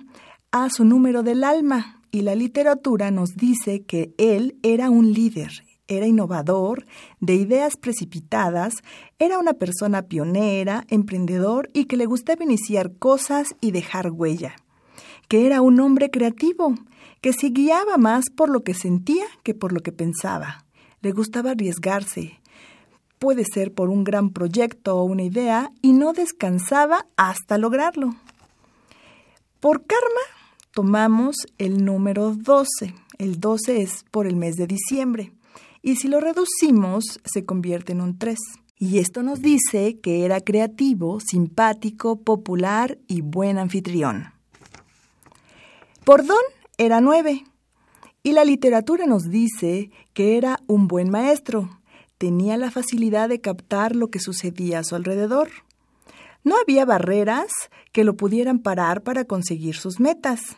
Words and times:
a 0.50 0.70
su 0.70 0.84
número 0.84 1.22
del 1.22 1.44
alma. 1.44 2.02
Y 2.10 2.22
la 2.22 2.34
literatura 2.34 3.10
nos 3.10 3.36
dice 3.36 3.82
que 3.82 4.14
él 4.16 4.58
era 4.62 4.88
un 4.88 5.12
líder, 5.12 5.64
era 5.88 6.06
innovador, 6.06 6.86
de 7.20 7.34
ideas 7.34 7.76
precipitadas, 7.76 8.74
era 9.18 9.38
una 9.38 9.54
persona 9.54 10.02
pionera, 10.02 10.84
emprendedor 10.88 11.68
y 11.74 11.84
que 11.84 11.96
le 11.96 12.06
gustaba 12.06 12.44
iniciar 12.44 12.94
cosas 12.96 13.54
y 13.60 13.72
dejar 13.72 14.10
huella, 14.10 14.56
que 15.28 15.46
era 15.46 15.60
un 15.60 15.80
hombre 15.80 16.10
creativo, 16.10 16.74
que 17.20 17.32
se 17.32 17.48
guiaba 17.48 17.96
más 17.98 18.24
por 18.34 18.48
lo 18.48 18.62
que 18.62 18.74
sentía 18.74 19.24
que 19.42 19.54
por 19.54 19.72
lo 19.72 19.80
que 19.80 19.92
pensaba. 19.92 20.64
Le 21.02 21.12
gustaba 21.12 21.50
arriesgarse, 21.50 22.40
puede 23.18 23.44
ser 23.44 23.72
por 23.74 23.90
un 23.90 24.04
gran 24.04 24.30
proyecto 24.30 24.96
o 24.96 25.04
una 25.04 25.24
idea, 25.24 25.72
y 25.82 25.92
no 25.92 26.12
descansaba 26.12 27.06
hasta 27.16 27.58
lograrlo. 27.58 28.14
Por 29.60 29.84
karma 29.84 30.37
tomamos 30.78 31.34
el 31.58 31.84
número 31.84 32.36
12. 32.36 32.94
El 33.18 33.40
12 33.40 33.82
es 33.82 34.04
por 34.12 34.28
el 34.28 34.36
mes 34.36 34.54
de 34.54 34.68
diciembre 34.68 35.32
y 35.82 35.96
si 35.96 36.06
lo 36.06 36.20
reducimos 36.20 37.18
se 37.24 37.44
convierte 37.44 37.90
en 37.90 38.00
un 38.00 38.16
3. 38.16 38.38
Y 38.78 39.00
esto 39.00 39.24
nos 39.24 39.42
dice 39.42 39.98
que 39.98 40.24
era 40.24 40.40
creativo, 40.40 41.18
simpático, 41.18 42.20
popular 42.20 42.96
y 43.08 43.22
buen 43.22 43.58
anfitrión. 43.58 44.26
Por 46.04 46.24
don 46.24 46.38
era 46.76 47.00
9 47.00 47.42
y 48.22 48.30
la 48.30 48.44
literatura 48.44 49.06
nos 49.06 49.24
dice 49.24 49.90
que 50.12 50.36
era 50.36 50.60
un 50.68 50.86
buen 50.86 51.10
maestro, 51.10 51.80
tenía 52.18 52.56
la 52.56 52.70
facilidad 52.70 53.28
de 53.28 53.40
captar 53.40 53.96
lo 53.96 54.12
que 54.12 54.20
sucedía 54.20 54.78
a 54.78 54.84
su 54.84 54.94
alrededor. 54.94 55.50
No 56.44 56.54
había 56.56 56.84
barreras 56.84 57.50
que 57.90 58.04
lo 58.04 58.14
pudieran 58.16 58.60
parar 58.60 59.02
para 59.02 59.24
conseguir 59.24 59.74
sus 59.74 59.98
metas. 59.98 60.56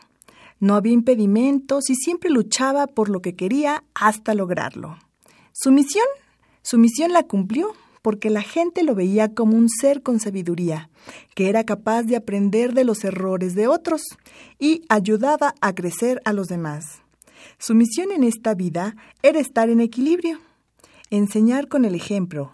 No 0.61 0.75
había 0.75 0.93
impedimentos 0.93 1.89
y 1.89 1.95
siempre 1.95 2.29
luchaba 2.29 2.85
por 2.85 3.09
lo 3.09 3.19
que 3.23 3.33
quería 3.33 3.83
hasta 3.95 4.35
lograrlo. 4.35 4.95
Su 5.53 5.71
misión, 5.71 6.05
su 6.61 6.77
misión 6.77 7.11
la 7.13 7.23
cumplió 7.23 7.73
porque 8.03 8.29
la 8.29 8.43
gente 8.43 8.83
lo 8.83 8.93
veía 8.93 9.33
como 9.33 9.57
un 9.57 9.69
ser 9.69 10.03
con 10.03 10.19
sabiduría, 10.19 10.91
que 11.33 11.49
era 11.49 11.63
capaz 11.63 12.03
de 12.03 12.15
aprender 12.15 12.75
de 12.75 12.83
los 12.83 13.03
errores 13.03 13.55
de 13.55 13.67
otros 13.67 14.03
y 14.59 14.83
ayudaba 14.87 15.55
a 15.61 15.73
crecer 15.73 16.21
a 16.25 16.31
los 16.31 16.47
demás. 16.47 17.01
Su 17.57 17.73
misión 17.73 18.11
en 18.11 18.23
esta 18.23 18.53
vida 18.53 18.95
era 19.23 19.39
estar 19.39 19.67
en 19.71 19.81
equilibrio, 19.81 20.41
enseñar 21.09 21.69
con 21.69 21.85
el 21.85 21.95
ejemplo, 21.95 22.53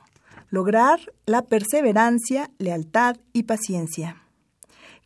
lograr 0.50 1.02
la 1.26 1.42
perseverancia, 1.42 2.52
lealtad 2.58 3.18
y 3.34 3.44
paciencia. 3.44 4.22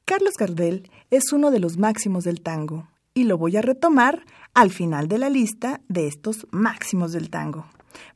Carlos 0.05 0.35
Gardel 0.37 0.91
es 1.09 1.33
uno 1.33 1.49
de 1.49 1.59
los 1.59 1.77
máximos 1.77 2.25
del 2.25 2.41
tango 2.41 2.90
y 3.13 3.23
lo 3.25 3.37
voy 3.37 3.57
a 3.57 3.61
retomar 3.61 4.25
al 4.53 4.71
final 4.71 5.07
de 5.07 5.17
la 5.17 5.29
lista 5.29 5.81
de 5.87 6.07
estos 6.07 6.47
máximos 6.51 7.11
del 7.11 7.29
tango. 7.29 7.65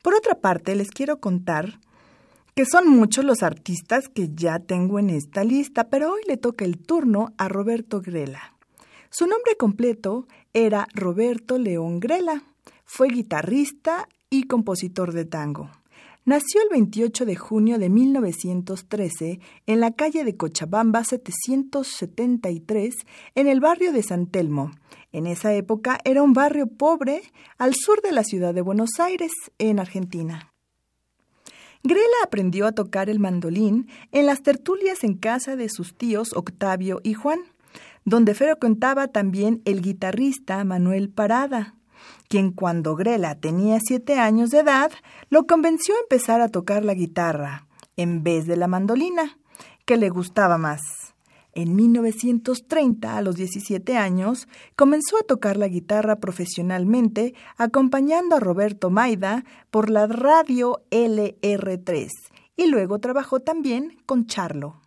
Por 0.02 0.14
otra 0.14 0.40
parte, 0.40 0.74
les 0.74 0.90
quiero 0.90 1.20
contar 1.20 1.80
que 2.54 2.64
son 2.64 2.88
muchos 2.88 3.24
los 3.24 3.42
artistas 3.42 4.08
que 4.08 4.30
ya 4.34 4.58
tengo 4.58 4.98
en 4.98 5.10
esta 5.10 5.44
lista, 5.44 5.90
pero 5.90 6.12
hoy 6.12 6.22
le 6.26 6.38
toca 6.38 6.64
el 6.64 6.78
turno 6.78 7.34
a 7.36 7.48
Roberto 7.48 8.00
Grela. 8.00 8.54
Su 9.10 9.26
nombre 9.26 9.56
completo 9.58 10.26
era 10.54 10.88
Roberto 10.94 11.58
León 11.58 12.00
Grela. 12.00 12.44
Fue 12.84 13.08
guitarrista 13.08 14.08
y 14.30 14.44
compositor 14.44 15.12
de 15.12 15.26
tango. 15.26 15.70
Nació 16.26 16.60
el 16.60 16.70
28 16.70 17.24
de 17.24 17.36
junio 17.36 17.78
de 17.78 17.88
1913 17.88 19.38
en 19.68 19.78
la 19.78 19.92
calle 19.92 20.24
de 20.24 20.36
Cochabamba 20.36 21.04
773 21.04 22.94
en 23.36 23.46
el 23.46 23.60
barrio 23.60 23.92
de 23.92 24.02
San 24.02 24.26
Telmo. 24.26 24.72
En 25.12 25.28
esa 25.28 25.54
época 25.54 26.00
era 26.04 26.24
un 26.24 26.32
barrio 26.32 26.66
pobre 26.66 27.22
al 27.58 27.76
sur 27.76 28.02
de 28.02 28.10
la 28.10 28.24
ciudad 28.24 28.52
de 28.54 28.60
Buenos 28.60 28.98
Aires, 28.98 29.30
en 29.58 29.78
Argentina. 29.78 30.52
Grela 31.84 32.16
aprendió 32.24 32.66
a 32.66 32.72
tocar 32.72 33.08
el 33.08 33.20
mandolín 33.20 33.86
en 34.10 34.26
las 34.26 34.42
tertulias 34.42 35.04
en 35.04 35.14
casa 35.14 35.54
de 35.54 35.68
sus 35.68 35.96
tíos 35.96 36.32
Octavio 36.34 37.00
y 37.04 37.14
Juan, 37.14 37.38
donde 38.04 38.34
frecuentaba 38.34 39.06
también 39.06 39.62
el 39.64 39.80
guitarrista 39.80 40.64
Manuel 40.64 41.08
Parada, 41.08 41.76
quien 42.28 42.52
cuando 42.52 42.96
Grela 42.96 43.34
tenía 43.36 43.78
siete 43.80 44.18
años 44.18 44.50
de 44.50 44.60
edad 44.60 44.92
lo 45.30 45.46
convenció 45.46 45.94
a 45.94 46.00
empezar 46.00 46.40
a 46.40 46.48
tocar 46.48 46.84
la 46.84 46.94
guitarra 46.94 47.66
en 47.96 48.22
vez 48.22 48.46
de 48.46 48.56
la 48.56 48.68
mandolina, 48.68 49.38
que 49.84 49.96
le 49.96 50.10
gustaba 50.10 50.58
más. 50.58 51.14
En 51.52 51.74
1930, 51.74 53.16
a 53.16 53.22
los 53.22 53.36
17 53.36 53.96
años, 53.96 54.46
comenzó 54.76 55.16
a 55.18 55.26
tocar 55.26 55.56
la 55.56 55.68
guitarra 55.68 56.16
profesionalmente, 56.16 57.34
acompañando 57.56 58.36
a 58.36 58.40
Roberto 58.40 58.90
Maida 58.90 59.44
por 59.70 59.88
la 59.88 60.06
radio 60.06 60.82
LR3, 60.90 62.10
y 62.56 62.66
luego 62.66 62.98
trabajó 62.98 63.40
también 63.40 63.96
con 64.04 64.26
Charlo. 64.26 64.82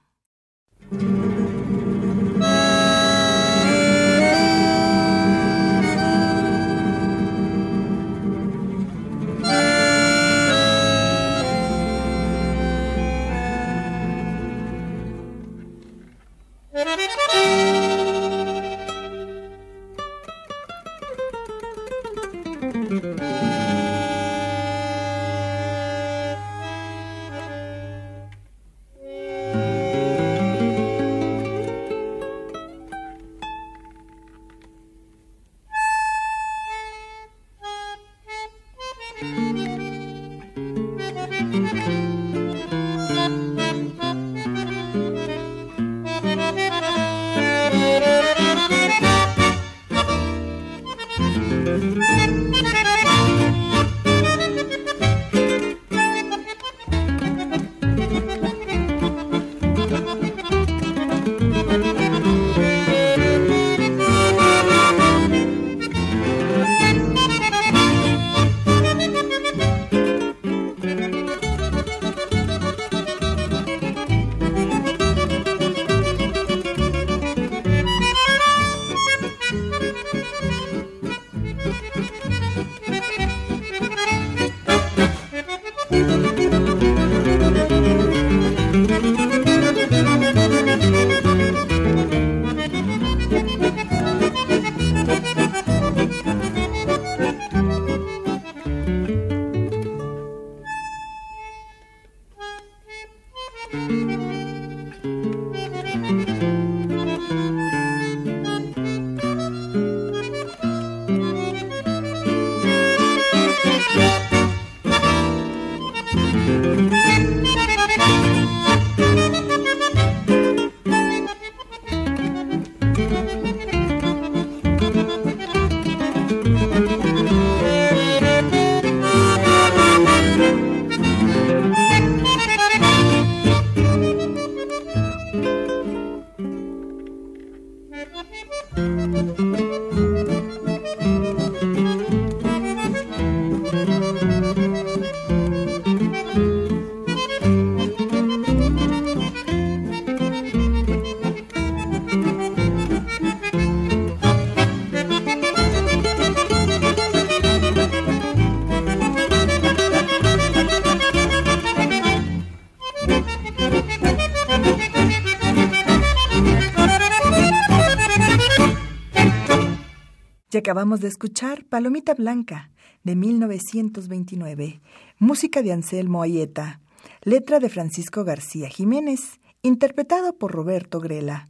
Acabamos 170.70 171.00
de 171.00 171.08
escuchar 171.08 171.66
Palomita 171.66 172.14
Blanca, 172.14 172.70
de 173.04 173.16
1929, 173.16 174.82
música 175.18 175.64
de 175.64 175.72
Anselmo 175.72 176.22
Ayeta, 176.22 176.80
letra 177.24 177.60
de 177.60 177.70
Francisco 177.70 178.24
García 178.24 178.70
Jiménez, 178.70 179.40
interpretado 179.64 180.38
por 180.38 180.52
Roberto 180.52 181.00
Grela. 181.00 181.50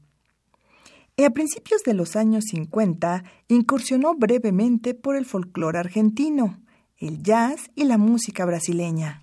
Y 1.17 1.25
a 1.25 1.31
principios 1.31 1.83
de 1.83 1.95
los 1.95 2.15
años 2.15 2.45
50 2.49 3.25
incursionó 3.49 4.15
brevemente 4.15 4.93
por 4.93 5.17
el 5.17 5.25
folclore 5.25 5.79
argentino, 5.79 6.61
el 6.95 7.21
jazz 7.21 7.71
y 7.75 7.83
la 7.83 7.97
música 7.97 8.45
brasileña. 8.45 9.21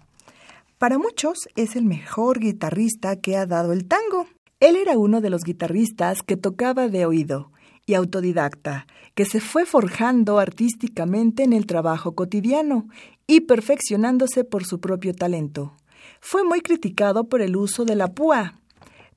Para 0.77 0.99
muchos 0.99 1.39
es 1.57 1.75
el 1.75 1.87
mejor 1.87 2.39
guitarrista 2.39 3.17
que 3.17 3.39
ha 3.39 3.47
dado 3.47 3.73
el 3.73 3.89
tango. 3.89 4.27
Él 4.61 4.77
era 4.77 4.99
uno 4.99 5.23
de 5.23 5.31
los 5.31 5.43
guitarristas 5.43 6.19
que 6.21 6.37
tocaba 6.37 6.89
de 6.89 7.07
oído 7.07 7.51
y 7.87 7.95
autodidacta, 7.95 8.87
que 9.15 9.25
se 9.25 9.41
fue 9.41 9.65
forjando 9.65 10.39
artísticamente 10.39 11.45
en 11.45 11.53
el 11.53 11.67
trabajo 11.67 12.15
cotidiano 12.15 12.89
y 13.27 13.43
perfeccionándose 13.43 14.45
por 14.45 14.65
su 14.65 14.81
propio 14.81 15.15
talento. 15.15 15.77
Fue 16.21 16.45
muy 16.45 16.61
criticado 16.61 17.29
por 17.29 17.41
el 17.41 17.57
uso 17.57 17.85
de 17.85 17.95
la 17.95 18.13
púa. 18.13 18.61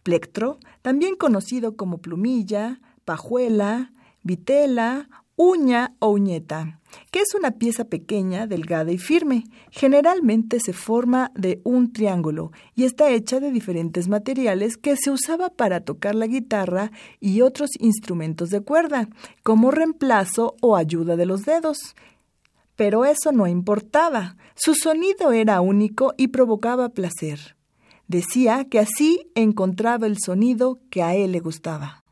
Plectro, 0.03 0.59
también 0.81 1.15
conocido 1.15 1.75
como 1.75 1.97
plumilla, 1.97 2.79
pajuela, 3.05 3.91
vitela 4.23 5.09
uña 5.41 5.95
o 5.99 6.09
uñeta, 6.09 6.78
que 7.11 7.19
es 7.19 7.33
una 7.35 7.51
pieza 7.51 7.85
pequeña, 7.85 8.47
delgada 8.47 8.91
y 8.91 8.97
firme. 8.97 9.43
Generalmente 9.71 10.59
se 10.59 10.73
forma 10.73 11.31
de 11.35 11.61
un 11.63 11.91
triángulo 11.93 12.51
y 12.75 12.83
está 12.83 13.09
hecha 13.09 13.39
de 13.39 13.51
diferentes 13.51 14.07
materiales 14.07 14.77
que 14.77 14.95
se 14.95 15.11
usaba 15.11 15.49
para 15.49 15.81
tocar 15.81 16.15
la 16.15 16.27
guitarra 16.27 16.91
y 17.19 17.41
otros 17.41 17.71
instrumentos 17.79 18.49
de 18.49 18.61
cuerda, 18.61 19.09
como 19.43 19.71
reemplazo 19.71 20.55
o 20.61 20.75
ayuda 20.75 21.15
de 21.15 21.25
los 21.25 21.43
dedos. 21.43 21.95
Pero 22.75 23.03
eso 23.05 23.31
no 23.31 23.45
importaba, 23.47 24.37
su 24.55 24.73
sonido 24.73 25.31
era 25.33 25.61
único 25.61 26.13
y 26.17 26.29
provocaba 26.29 26.89
placer. 26.89 27.57
Decía 28.07 28.65
que 28.65 28.79
así 28.79 29.29
encontraba 29.35 30.07
el 30.07 30.17
sonido 30.17 30.79
que 30.89 31.03
a 31.03 31.13
él 31.13 31.33
le 31.33 31.41
gustaba. 31.41 32.03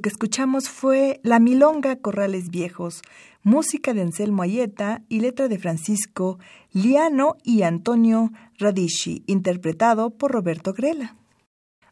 que 0.00 0.08
escuchamos 0.08 0.68
fue 0.68 1.20
La 1.22 1.38
Milonga 1.38 1.96
Corrales 1.96 2.50
Viejos, 2.50 3.02
música 3.42 3.92
de 3.92 4.02
Anselmo 4.02 4.42
Ayeta 4.42 5.02
y 5.08 5.20
letra 5.20 5.48
de 5.48 5.58
Francisco 5.58 6.38
Liano 6.72 7.36
y 7.42 7.62
Antonio 7.62 8.30
Radici, 8.58 9.22
interpretado 9.26 10.10
por 10.10 10.32
Roberto 10.32 10.72
Grela. 10.72 11.16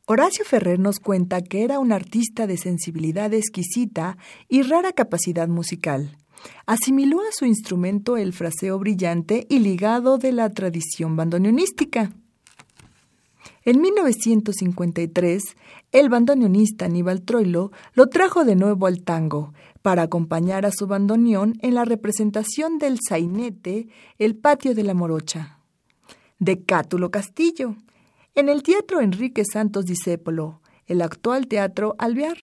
Horacio 0.06 0.44
Ferrer 0.44 0.78
nos 0.78 0.98
cuenta 0.98 1.42
que 1.42 1.62
era 1.62 1.78
un 1.78 1.92
artista 1.92 2.46
de 2.46 2.56
sensibilidad 2.56 3.32
exquisita 3.34 4.16
y 4.48 4.62
rara 4.62 4.92
capacidad 4.92 5.48
musical. 5.48 6.16
Asimiló 6.66 7.20
a 7.20 7.32
su 7.32 7.44
instrumento 7.44 8.16
el 8.16 8.32
fraseo 8.32 8.78
brillante 8.78 9.46
y 9.48 9.58
ligado 9.58 10.16
de 10.18 10.32
la 10.32 10.48
tradición 10.50 11.16
bandoneonística. 11.16 12.12
En 13.64 13.80
1953, 13.80 15.42
el 15.92 16.08
bandoneonista 16.08 16.84
Aníbal 16.84 17.22
Troilo 17.22 17.72
lo 17.94 18.08
trajo 18.08 18.44
de 18.44 18.56
nuevo 18.56 18.86
al 18.86 19.02
tango 19.02 19.52
para 19.82 20.02
acompañar 20.02 20.66
a 20.66 20.70
su 20.70 20.86
bandoneón 20.86 21.58
en 21.62 21.74
la 21.74 21.84
representación 21.84 22.78
del 22.78 22.98
sainete 23.06 23.88
El 24.18 24.36
Patio 24.36 24.74
de 24.74 24.84
la 24.84 24.94
Morocha. 24.94 25.58
De 26.38 26.64
Cátulo 26.64 27.10
Castillo, 27.10 27.76
en 28.34 28.48
el 28.48 28.62
Teatro 28.62 29.00
Enrique 29.00 29.44
Santos 29.44 29.84
Discépolo, 29.84 30.60
el 30.86 31.02
actual 31.02 31.48
Teatro 31.48 31.96
Alvear. 31.98 32.38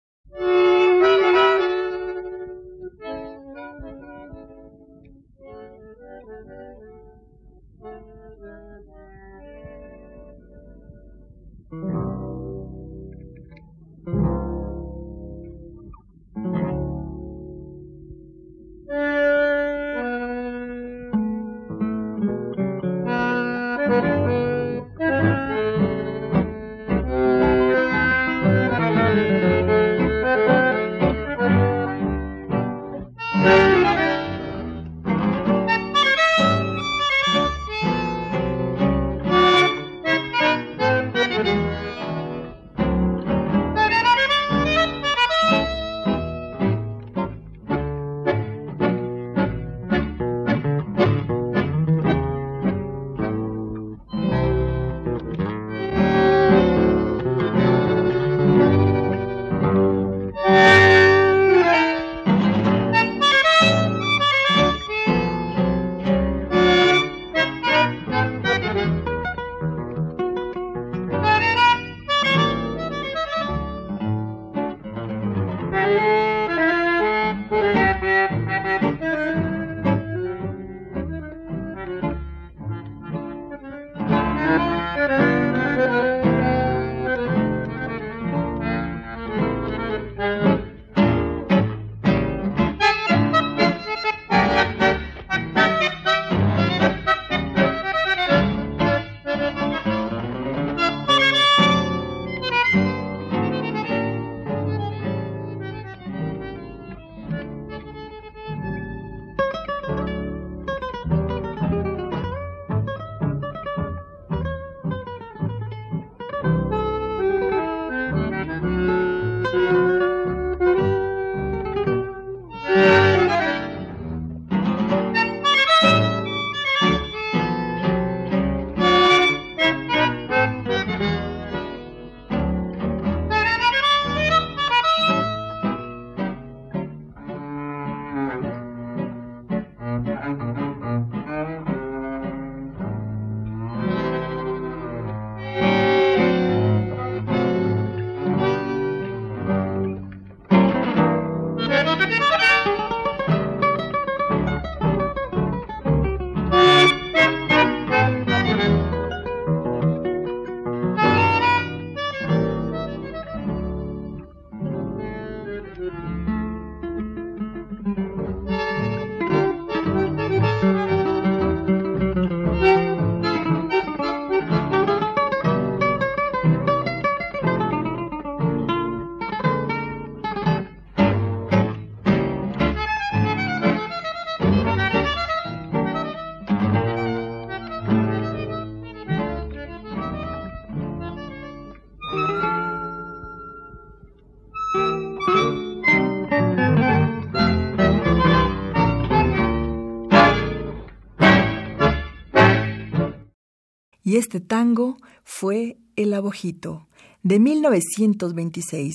Y 204.12 204.18
este 204.18 204.40
tango 204.40 204.98
fue 205.24 205.78
El 205.96 206.12
Abojito, 206.12 206.86
de 207.22 207.40
1926, 207.40 208.94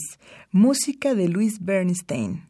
música 0.52 1.16
de 1.16 1.28
Luis 1.28 1.60
Bernstein. 1.60 2.44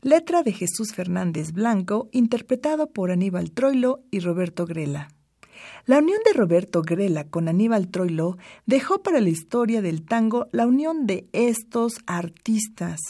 Letra 0.00 0.44
de 0.44 0.52
Jesús 0.52 0.92
Fernández 0.94 1.50
Blanco, 1.50 2.08
interpretado 2.12 2.92
por 2.92 3.10
Aníbal 3.10 3.50
Troilo 3.50 4.04
y 4.12 4.20
Roberto 4.20 4.64
Grela. 4.64 5.08
La 5.84 5.98
unión 5.98 6.20
de 6.24 6.32
Roberto 6.34 6.82
Grela 6.82 7.24
con 7.24 7.48
Aníbal 7.48 7.88
Troilo 7.88 8.36
dejó 8.64 9.02
para 9.02 9.20
la 9.20 9.30
historia 9.30 9.82
del 9.82 10.04
tango 10.04 10.46
la 10.52 10.68
unión 10.68 11.08
de 11.08 11.26
estos 11.32 11.94
artistas. 12.06 13.00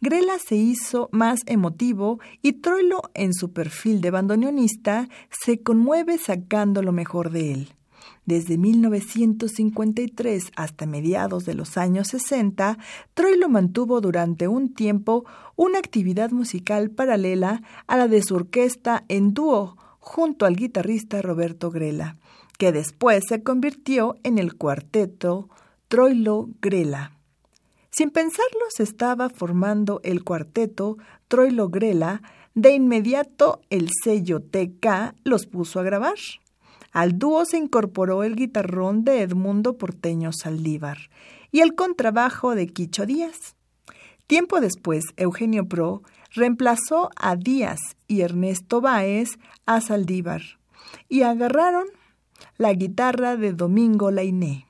Grela 0.00 0.38
se 0.38 0.54
hizo 0.54 1.08
más 1.10 1.40
emotivo 1.46 2.20
y 2.42 2.52
Troilo, 2.52 3.02
en 3.14 3.34
su 3.34 3.52
perfil 3.52 4.00
de 4.00 4.12
bandoneonista, 4.12 5.08
se 5.30 5.64
conmueve 5.64 6.16
sacando 6.16 6.80
lo 6.80 6.92
mejor 6.92 7.32
de 7.32 7.54
él. 7.54 7.74
Desde 8.26 8.58
1953 8.58 10.52
hasta 10.54 10.86
mediados 10.86 11.44
de 11.44 11.54
los 11.54 11.76
años 11.76 12.08
60, 12.08 12.78
Troilo 13.14 13.48
mantuvo 13.48 14.00
durante 14.00 14.46
un 14.46 14.74
tiempo 14.74 15.24
una 15.56 15.78
actividad 15.78 16.30
musical 16.30 16.90
paralela 16.90 17.62
a 17.86 17.96
la 17.96 18.08
de 18.08 18.22
su 18.22 18.36
orquesta 18.36 19.04
en 19.08 19.34
dúo 19.34 19.76
junto 19.98 20.46
al 20.46 20.56
guitarrista 20.56 21.22
Roberto 21.22 21.70
Grela, 21.70 22.16
que 22.58 22.72
después 22.72 23.24
se 23.28 23.42
convirtió 23.42 24.16
en 24.22 24.38
el 24.38 24.56
cuarteto 24.56 25.48
Troilo 25.88 26.48
Grela. 26.60 27.12
Sin 27.90 28.10
pensarlo, 28.10 28.60
se 28.68 28.84
estaba 28.84 29.28
formando 29.28 30.00
el 30.04 30.22
cuarteto 30.22 30.96
Troilo 31.26 31.68
Grela. 31.68 32.22
De 32.54 32.72
inmediato, 32.72 33.60
el 33.68 33.88
sello 34.04 34.40
TK 34.40 35.14
los 35.24 35.46
puso 35.46 35.80
a 35.80 35.82
grabar. 35.82 36.16
Al 36.92 37.18
dúo 37.18 37.44
se 37.44 37.56
incorporó 37.56 38.24
el 38.24 38.34
guitarrón 38.34 39.04
de 39.04 39.22
Edmundo 39.22 39.78
Porteño 39.78 40.32
Saldívar 40.32 40.98
y 41.52 41.60
el 41.60 41.74
contrabajo 41.74 42.54
de 42.54 42.66
Quicho 42.66 43.06
Díaz. 43.06 43.54
Tiempo 44.26 44.60
después, 44.60 45.04
Eugenio 45.16 45.66
Pro 45.66 46.02
reemplazó 46.32 47.10
a 47.16 47.36
Díaz 47.36 47.80
y 48.06 48.20
Ernesto 48.20 48.80
Báez 48.80 49.38
a 49.66 49.80
Saldívar 49.80 50.42
y 51.08 51.22
agarraron 51.22 51.86
la 52.56 52.72
guitarra 52.72 53.36
de 53.36 53.52
Domingo 53.52 54.10
Lainé. 54.10 54.66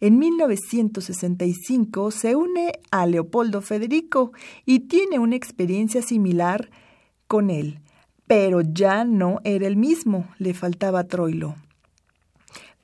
En 0.00 0.18
1965 0.18 2.10
se 2.10 2.36
une 2.36 2.72
a 2.90 3.06
Leopoldo 3.06 3.62
Federico 3.62 4.32
y 4.64 4.80
tiene 4.80 5.18
una 5.18 5.36
experiencia 5.36 6.02
similar 6.02 6.70
con 7.26 7.50
él, 7.50 7.80
pero 8.28 8.60
ya 8.60 9.04
no 9.04 9.40
era 9.42 9.66
el 9.66 9.76
mismo, 9.76 10.28
le 10.38 10.54
faltaba 10.54 11.04
Troilo. 11.04 11.56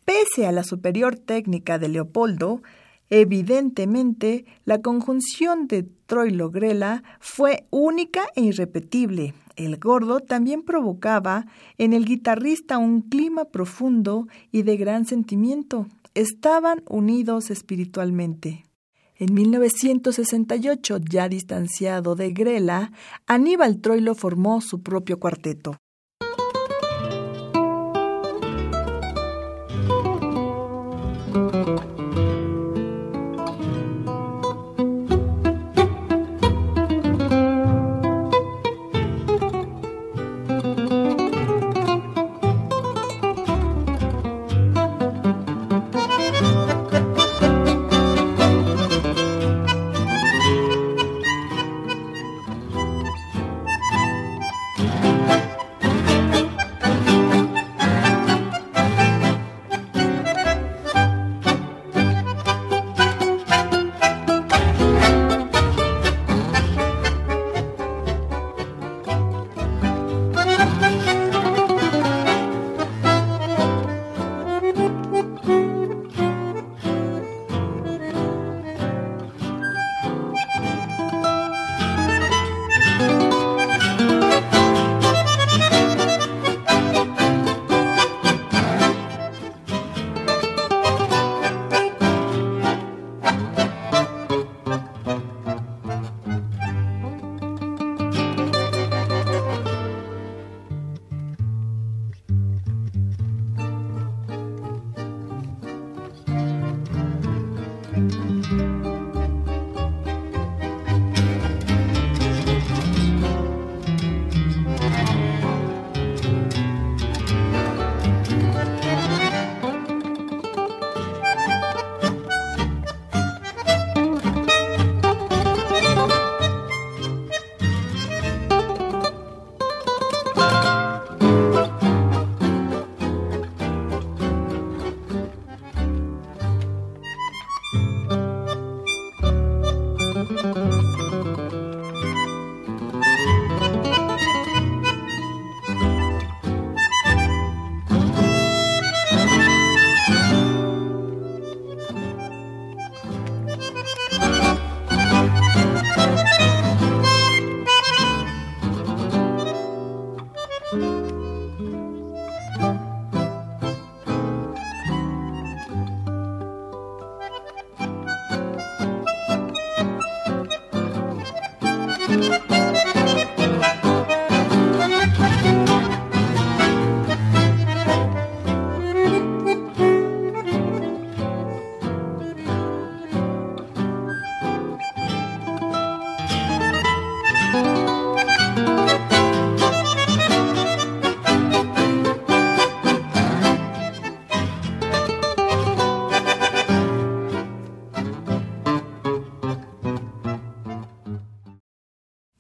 Pese 0.05 0.47
a 0.47 0.53
la 0.53 0.65
superior 0.65 1.17
técnica 1.17 1.79
de 1.79 1.89
Leopoldo, 1.89 2.63
evidentemente 3.11 4.47
la 4.65 4.81
conjunción 4.81 5.69
de 5.69 5.85
Troilo 6.07 6.51
Grela 6.51 7.03
fue 7.21 7.67
única 7.71 8.27
e 8.35 8.43
irrepetible. 8.43 9.35
El 9.57 9.79
gordo 9.79 10.21
también 10.21 10.63
provocaba 10.63 11.47
en 11.79 11.93
el 11.93 12.07
guitarrista 12.07 12.79
un 12.79 13.03
clima 13.03 13.45
profundo 13.45 14.27
y 14.51 14.63
de 14.63 14.77
gran 14.77 15.05
sentimiento. 15.05 15.87
Estaban 16.15 16.83
unidos 16.89 17.51
espiritualmente. 17.51 18.65
En 19.17 19.33
1968, 19.33 20.99
ya 21.09 21.29
distanciado 21.29 22.17
de 22.17 22.33
Grela, 22.33 22.91
Aníbal 23.27 23.81
Troilo 23.81 24.15
formó 24.15 24.61
su 24.61 24.83
propio 24.83 25.21
cuarteto. 25.21 25.77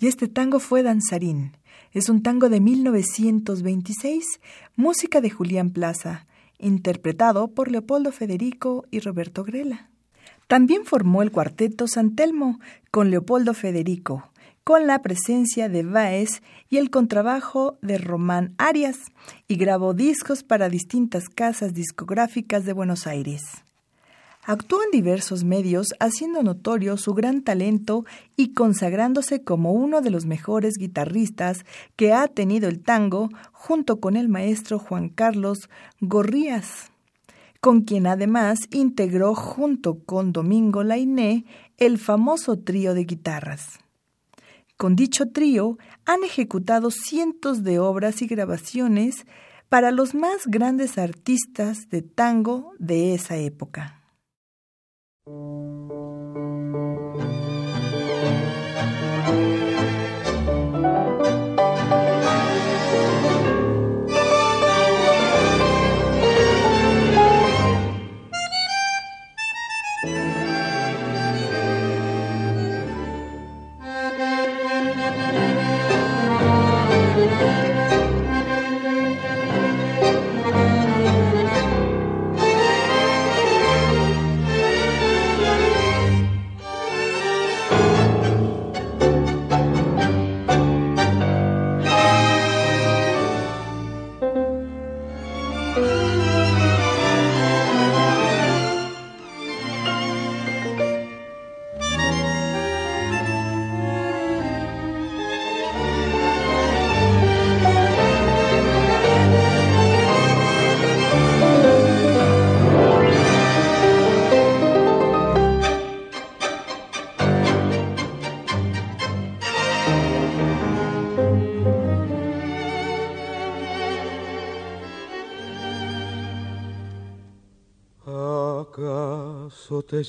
Y 0.04 0.06
este 0.06 0.28
tango 0.28 0.60
fue 0.60 0.82
Danzarín. 0.82 1.56
Es 1.92 2.10
un 2.10 2.22
tango 2.22 2.50
de 2.50 2.60
1926, 2.60 4.22
música 4.76 5.22
de 5.22 5.30
Julián 5.30 5.70
Plaza, 5.70 6.26
interpretado 6.58 7.48
por 7.48 7.70
Leopoldo 7.70 8.12
Federico 8.12 8.84
y 8.90 9.00
Roberto 9.00 9.44
Grela. 9.44 9.88
También 10.46 10.84
formó 10.84 11.22
el 11.22 11.32
cuarteto 11.32 11.88
San 11.88 12.16
Telmo 12.16 12.60
con 12.90 13.10
Leopoldo 13.10 13.54
Federico, 13.54 14.30
con 14.62 14.86
la 14.86 15.00
presencia 15.00 15.70
de 15.70 15.84
Baez 15.84 16.42
y 16.68 16.76
el 16.76 16.90
contrabajo 16.90 17.78
de 17.80 17.96
Román 17.96 18.52
Arias, 18.58 18.98
y 19.48 19.56
grabó 19.56 19.94
discos 19.94 20.42
para 20.42 20.68
distintas 20.68 21.30
casas 21.30 21.72
discográficas 21.72 22.66
de 22.66 22.74
Buenos 22.74 23.06
Aires. 23.06 23.40
Actuó 24.46 24.82
en 24.82 24.90
diversos 24.90 25.42
medios 25.42 25.94
haciendo 26.00 26.42
notorio 26.42 26.98
su 26.98 27.14
gran 27.14 27.40
talento 27.40 28.04
y 28.36 28.52
consagrándose 28.52 29.42
como 29.42 29.72
uno 29.72 30.02
de 30.02 30.10
los 30.10 30.26
mejores 30.26 30.74
guitarristas 30.76 31.64
que 31.96 32.12
ha 32.12 32.28
tenido 32.28 32.68
el 32.68 32.82
tango 32.82 33.30
junto 33.52 34.00
con 34.00 34.16
el 34.16 34.28
maestro 34.28 34.78
Juan 34.78 35.08
Carlos 35.08 35.70
Gorrías, 36.00 36.90
con 37.62 37.82
quien 37.82 38.06
además 38.06 38.58
integró 38.70 39.34
junto 39.34 40.00
con 40.00 40.32
Domingo 40.32 40.84
Lainé 40.84 41.46
el 41.78 41.96
famoso 41.96 42.58
trío 42.58 42.92
de 42.92 43.04
guitarras. 43.04 43.78
Con 44.76 44.94
dicho 44.94 45.30
trío 45.30 45.78
han 46.04 46.22
ejecutado 46.22 46.90
cientos 46.90 47.62
de 47.62 47.78
obras 47.78 48.20
y 48.20 48.26
grabaciones 48.26 49.24
para 49.70 49.90
los 49.90 50.14
más 50.14 50.42
grandes 50.44 50.98
artistas 50.98 51.88
de 51.88 52.02
tango 52.02 52.74
de 52.78 53.14
esa 53.14 53.38
época. 53.38 54.03
Música 55.26 56.13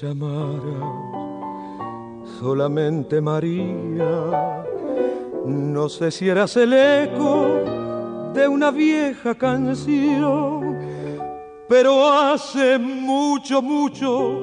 llamaras 0.01 1.15
solamente 2.39 3.21
María. 3.21 4.65
No 5.45 5.89
sé 5.89 6.12
si 6.12 6.27
eras 6.27 6.58
el 6.58 6.73
eco 6.73 7.62
de 8.34 8.47
una 8.47 8.71
vieja 8.71 9.36
canción, 9.36 10.77
pero 11.69 12.08
hace 12.08 12.77
mucho, 12.77 13.62
mucho 13.62 14.41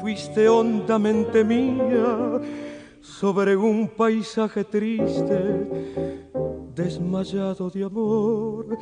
fuiste 0.00 0.48
hondamente 0.48 1.44
mía 1.44 2.40
sobre 3.00 3.56
un 3.56 3.88
paisaje 3.88 4.64
triste, 4.64 5.68
desmayado 6.74 7.70
de 7.70 7.84
amor 7.84 8.78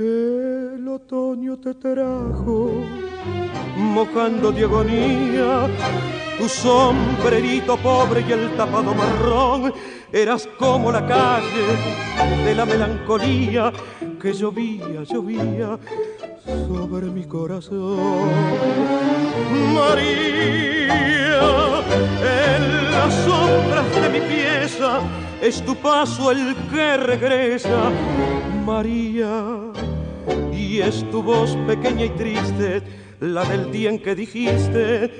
el 0.00 0.88
otoño 0.88 1.58
te 1.58 1.74
trajo, 1.74 2.70
mojando 3.76 4.50
de 4.50 4.64
agonía, 4.64 5.68
tu 6.38 6.48
sombrerito 6.48 7.76
pobre 7.76 8.24
y 8.26 8.32
el 8.32 8.56
tapado 8.56 8.94
marrón, 8.94 9.74
eras 10.12 10.48
como 10.58 10.90
la 10.90 11.06
calle 11.06 12.44
de 12.44 12.54
la 12.54 12.64
melancolía 12.64 13.72
que 14.20 14.32
llovía, 14.32 15.02
llovía 15.04 15.78
sobre 16.46 17.06
mi 17.06 17.24
corazón. 17.24 18.30
María, 19.74 21.40
en 22.22 22.90
las 22.90 23.14
sombras 23.24 23.94
de 24.02 24.08
mi 24.08 24.20
pieza 24.20 25.00
es 25.40 25.64
tu 25.64 25.74
paso 25.76 26.30
el 26.30 26.54
que 26.70 26.96
regresa. 26.96 27.90
María, 28.64 29.72
y 30.52 30.80
es 30.80 31.08
tu 31.10 31.22
voz 31.22 31.56
pequeña 31.66 32.04
y 32.04 32.10
triste, 32.10 32.82
la 33.20 33.44
del 33.44 33.70
día 33.72 33.90
en 33.90 33.98
que 33.98 34.14
dijiste, 34.14 35.10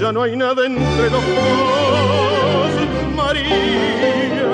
ya 0.00 0.12
no 0.12 0.22
hay 0.22 0.36
nada 0.36 0.66
entre 0.66 1.10
los 1.10 1.24
dos, 1.26 2.70
María, 3.16 4.50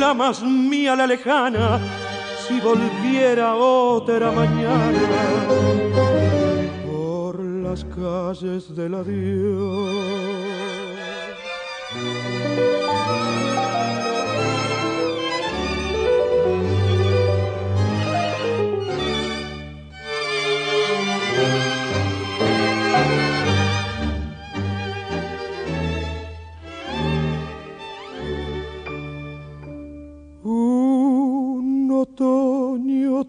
la 0.00 0.14
más 0.14 0.42
mía, 0.42 0.96
la 0.96 1.06
lejana, 1.06 1.80
si 2.46 2.60
volviera 2.60 3.54
otra 3.54 4.32
mañana 4.32 5.00
por 6.86 7.38
las 7.40 7.84
calles 7.84 8.74
del 8.74 8.94
adiós. 8.94 10.61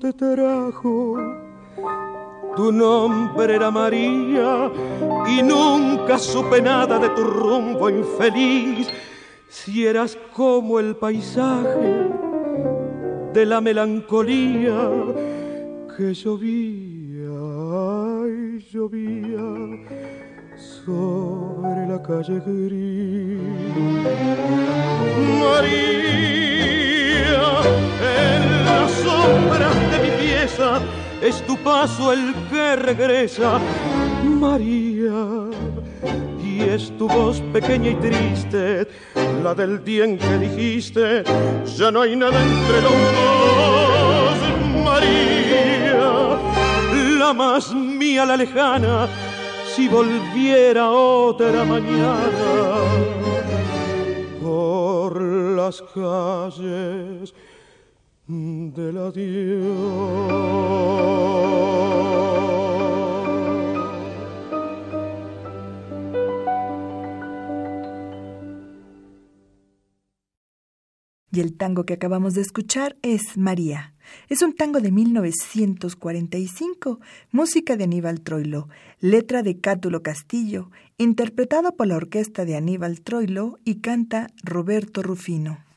Te 0.04 0.12
trajo. 0.12 1.18
Tu 2.58 2.72
nombre 2.74 3.56
era 3.56 3.72
María 3.72 4.70
y 5.28 5.42
nunca 5.42 6.20
supe 6.20 6.62
nada 6.62 7.00
de 7.00 7.10
tu 7.10 7.24
rumbo 7.24 7.90
infeliz. 7.90 8.90
Si 9.48 9.86
eras 9.86 10.18
como 10.36 10.80
el 10.80 10.98
paisaje 10.98 12.10
de 13.34 13.46
la 13.46 13.62
melancolía 13.62 14.92
que 15.96 16.14
llovía 16.14 17.40
y 18.28 18.60
llovía 18.74 19.46
sobre 20.58 21.88
la 21.88 22.04
calle 22.04 22.42
gris. 22.46 23.40
María, 25.40 26.44
en 28.64 28.66
las 28.66 28.92
sombras 28.92 29.92
de 29.92 29.98
mi 30.04 30.12
pieza 30.22 30.80
es 31.22 31.46
tu 31.46 31.58
paso 31.58 32.14
el 32.14 32.34
que 32.50 32.76
regresa, 32.76 33.60
María. 34.24 35.50
Y 36.44 36.62
es 36.62 36.96
tu 36.98 37.08
voz 37.08 37.42
pequeña 37.54 37.92
y 37.92 37.96
triste, 37.96 38.88
la 39.44 39.54
del 39.54 39.84
día 39.84 40.06
en 40.06 40.18
que 40.18 40.38
dijiste, 40.38 41.24
ya 41.78 41.92
no 41.92 42.02
hay 42.02 42.16
nada 42.16 42.40
entre 42.42 42.82
los 42.82 42.98
dos, 43.20 44.38
María. 44.86 46.38
La 47.20 47.34
más 47.34 47.74
mía, 47.74 48.26
la 48.26 48.38
lejana, 48.38 49.08
si 49.76 49.88
volviera 49.88 50.92
otra 50.92 51.64
mañana 51.64 52.44
por 54.42 55.22
las 55.22 55.82
calles 55.94 57.34
del 58.28 58.98
adiós. 58.98 60.34
Y 71.32 71.40
el 71.40 71.56
tango 71.58 71.86
que 71.86 71.94
acabamos 71.94 72.34
de 72.36 72.42
escuchar 72.42 72.96
es 73.02 73.38
María. 73.38 73.96
Es 74.30 74.44
un 74.44 74.54
tango 74.54 74.80
de 74.80 74.92
1945, 74.92 77.00
música 77.32 77.76
de 77.76 77.86
Aníbal 77.86 78.22
Troilo, 78.22 78.70
letra 79.00 79.42
de 79.42 79.60
Cátulo 79.60 80.04
Castillo, 80.04 80.70
interpretado 81.00 81.76
por 81.76 81.88
la 81.88 81.96
orquesta 81.96 82.46
de 82.46 82.56
Aníbal 82.56 83.02
Troilo 83.02 83.58
y 83.66 83.82
canta 83.82 84.28
Roberto 84.44 85.02
Rufino. 85.02 85.73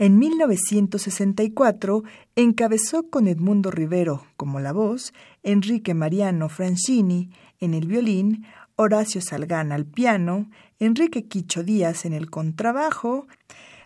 En 0.00 0.16
1964 0.16 2.04
encabezó 2.36 3.10
con 3.10 3.26
Edmundo 3.26 3.72
Rivero 3.72 4.24
como 4.36 4.60
la 4.60 4.72
voz, 4.72 5.12
Enrique 5.42 5.92
Mariano 5.92 6.48
Francini 6.48 7.30
en 7.58 7.74
el 7.74 7.88
violín, 7.88 8.46
Horacio 8.76 9.20
Salgán 9.20 9.72
al 9.72 9.86
piano, 9.86 10.50
Enrique 10.78 11.26
Quicho 11.26 11.64
Díaz 11.64 12.04
en 12.04 12.12
el 12.12 12.30
contrabajo, 12.30 13.26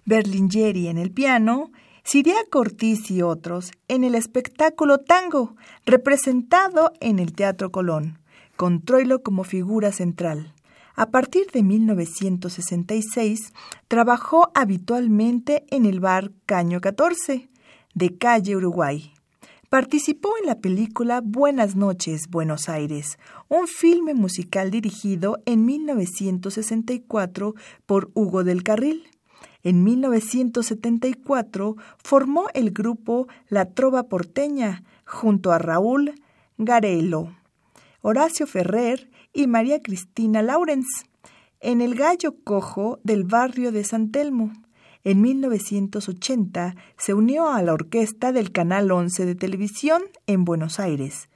Berlingeri 0.05 0.89
en 0.89 0.99
el 0.99 1.11
piano, 1.13 1.73
Siria 2.05 2.37
Cortiz 2.51 3.11
y 3.11 3.23
otros 3.23 3.71
en 3.89 4.05
el 4.05 4.15
espectáculo 4.15 4.99
Tango, 4.99 5.57
representado 5.87 6.93
en 7.01 7.21
el 7.21 7.33
Teatro 7.33 7.73
Colón, 7.73 8.19
con 8.57 8.83
Troilo 8.83 9.23
como 9.23 9.45
figura 9.45 9.93
central. 9.93 10.53
A 10.95 11.11
partir 11.11 11.47
de 11.53 11.63
1966, 11.63 13.53
trabajó 13.89 14.51
habitualmente 14.55 15.65
en 15.71 15.87
el 15.87 16.01
bar 16.01 16.33
Caño 16.45 16.81
14, 16.83 17.49
de 17.95 18.19
calle 18.19 18.57
Uruguay. 18.57 19.13
Participó 19.71 20.35
en 20.39 20.47
la 20.47 20.61
película 20.61 21.23
Buenas 21.25 21.77
noches, 21.77 22.29
Buenos 22.29 22.69
Aires, 22.69 23.19
un 23.49 23.67
filme 23.67 24.13
musical 24.13 24.71
dirigido 24.71 25.39
en 25.47 25.65
1964 25.65 27.55
por 27.87 28.11
Hugo 28.13 28.45
del 28.45 28.63
Carril. 28.63 29.09
En 29.63 29.85
1974 29.85 31.77
formó 32.05 32.49
el 32.53 32.71
grupo 32.73 33.29
La 33.49 33.71
Trova 33.71 34.03
Porteña 34.03 34.85
junto 35.07 35.53
a 35.53 35.59
Raúl 35.59 36.21
Garelo, 36.59 37.35
Horacio 38.03 38.47
Ferrer 38.47 39.12
y 39.33 39.47
María 39.47 39.81
Cristina 39.83 40.43
Laurens 40.43 41.07
en 41.61 41.81
El 41.81 41.95
Gallo 41.95 42.37
Cojo 42.45 42.99
del 43.05 43.25
barrio 43.25 43.73
de 43.73 43.85
San 43.85 44.11
Telmo. 44.11 44.53
En 45.05 45.21
1980 45.21 46.77
se 46.97 47.15
unió 47.15 47.51
a 47.51 47.63
la 47.63 47.73
orquesta 47.73 48.33
del 48.33 48.53
Canal 48.53 48.91
11 48.91 49.27
de 49.27 49.35
televisión 49.35 50.03
en 50.27 50.45
Buenos 50.45 50.79
Aires, 50.79 51.29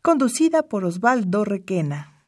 conducida 0.00 0.62
por 0.62 0.84
Osvaldo 0.84 1.44
Requena. 1.44 2.26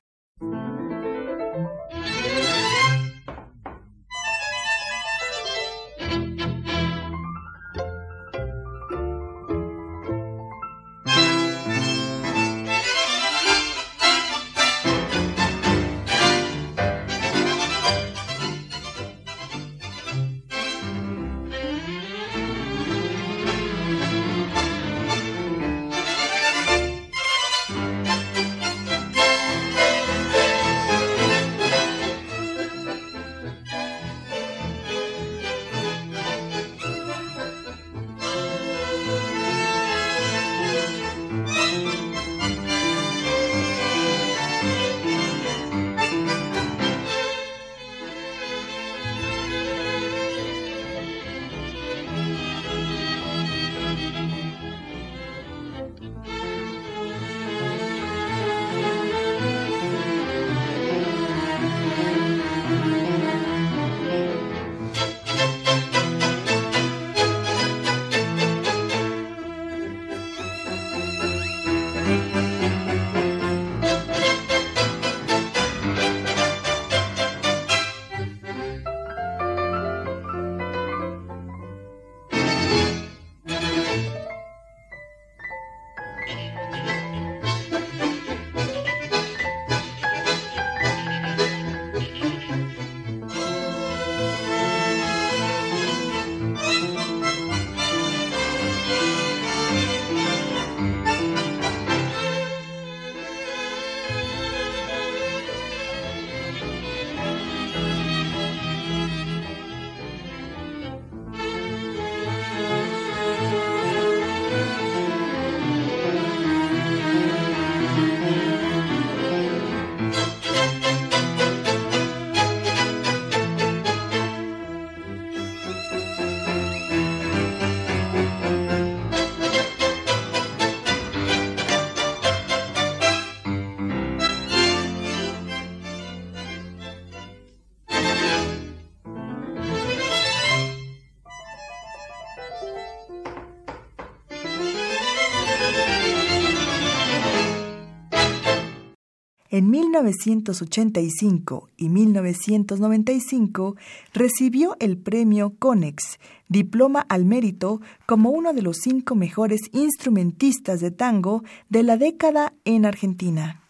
1985 150.02 151.68
y 151.76 151.88
1995 151.88 153.76
recibió 154.12 154.76
el 154.80 154.98
premio 154.98 155.54
Conex, 155.59 156.18
diploma 156.48 157.07
al 157.09 157.24
mérito 157.24 157.80
como 158.07 158.30
uno 158.30 158.52
de 158.52 158.62
los 158.62 158.78
cinco 158.78 159.14
mejores 159.14 159.61
instrumentistas 159.72 160.80
de 160.80 160.90
tango 160.90 161.44
de 161.68 161.85
la 161.85 161.96
década 161.96 162.54
en 162.64 162.87
Argentina. 162.87 163.61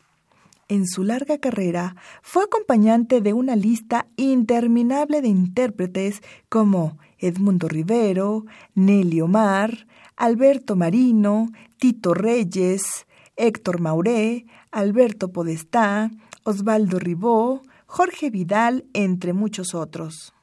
En 0.69 0.87
su 0.87 1.05
larga 1.05 1.37
carrera 1.39 1.95
fue 2.23 2.45
acompañante 2.45 3.21
de 3.21 3.35
una 3.35 3.55
lista 3.55 4.07
interminable 4.17 5.21
de 5.21 5.29
intérpretes 5.29 6.23
como 6.49 6.97
Edmundo 7.19 7.69
Rivero, 7.69 8.47
Nelly 8.75 9.21
Omar, 9.21 9.87
Alberto 10.17 10.75
Marino, 10.75 11.51
Tito 11.77 12.15
Reyes, 12.15 13.07
Héctor 13.37 13.81
Mauré, 13.81 14.47
Alberto 14.71 15.33
Podestá, 15.33 16.11
Osvaldo 16.45 16.99
Ribó, 16.99 17.63
Jorge 17.87 18.31
Vidal, 18.31 18.85
entre 18.93 19.33
muchos 19.33 19.75
otros. 19.75 20.34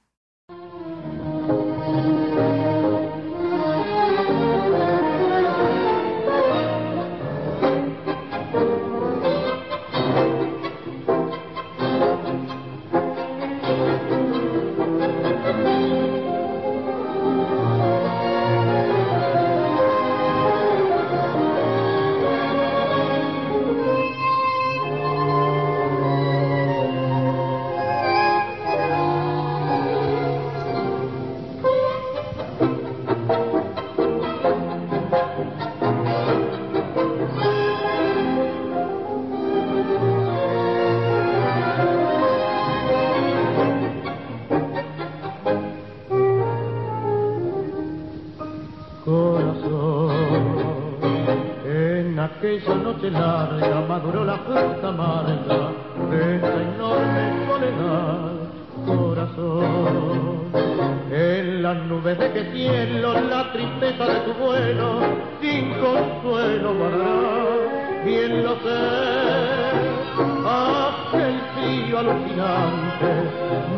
noche 53.02 53.12
larga 53.12 53.82
maduró 53.88 54.24
la 54.24 54.38
fruta 54.38 54.90
amarga 54.90 55.72
de 56.10 56.36
esta 56.36 56.62
enorme 56.62 57.48
soledad. 57.48 58.32
Corazón, 58.86 60.52
en 61.12 61.64
las 61.64 61.78
nubes 61.86 62.18
de 62.20 62.32
que 62.32 62.44
cielo 62.52 63.14
la 63.22 63.52
tristeza 63.54 64.06
de 64.06 64.20
tu 64.22 64.34
vuelo 64.34 65.00
sin 65.42 65.74
consuelo 65.80 66.76
guardará, 66.76 68.04
bien 68.06 68.44
lo 68.44 68.56
sé, 68.56 68.82
aquel 70.46 71.42
frío 71.56 72.00
alucinante 72.00 73.06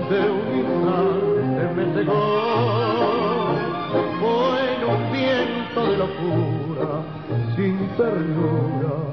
de 0.10 0.20
un 0.32 0.48
instante 0.60 1.64
me 1.76 1.86
cegó, 1.94 2.14
fue 4.20 4.56
en 4.74 4.82
un 4.90 5.12
viento 5.12 5.86
de 5.92 5.98
locura 5.98 6.54
sin 7.56 7.88
ternura. 7.98 9.13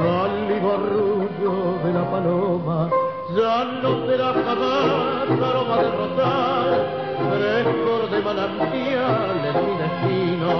pálido 0.00 0.72
arrullo 0.76 1.54
de 1.84 1.92
la 1.92 2.04
paloma, 2.10 2.90
ya 3.36 3.64
no 3.82 4.06
será 4.06 4.32
jamás 4.32 5.30
aroma 5.48 5.76
de 5.82 5.90
rosal, 6.00 6.70
frescor 7.30 8.10
de 8.10 8.20
manantial 8.22 9.36
en 9.48 9.56
mi 9.66 9.74
destino, 9.82 10.50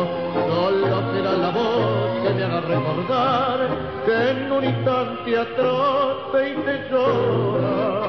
solo 0.48 0.96
será 1.12 1.32
la 1.44 1.50
voz 1.50 2.22
que 2.22 2.30
me 2.34 2.44
haga 2.44 2.60
recordar 2.60 3.58
que 4.04 4.30
en 4.30 4.52
un 4.52 4.64
instante 4.64 5.38
atroz 5.38 6.16
y 6.34 6.52
te 6.64 6.74
llora. 6.90 7.99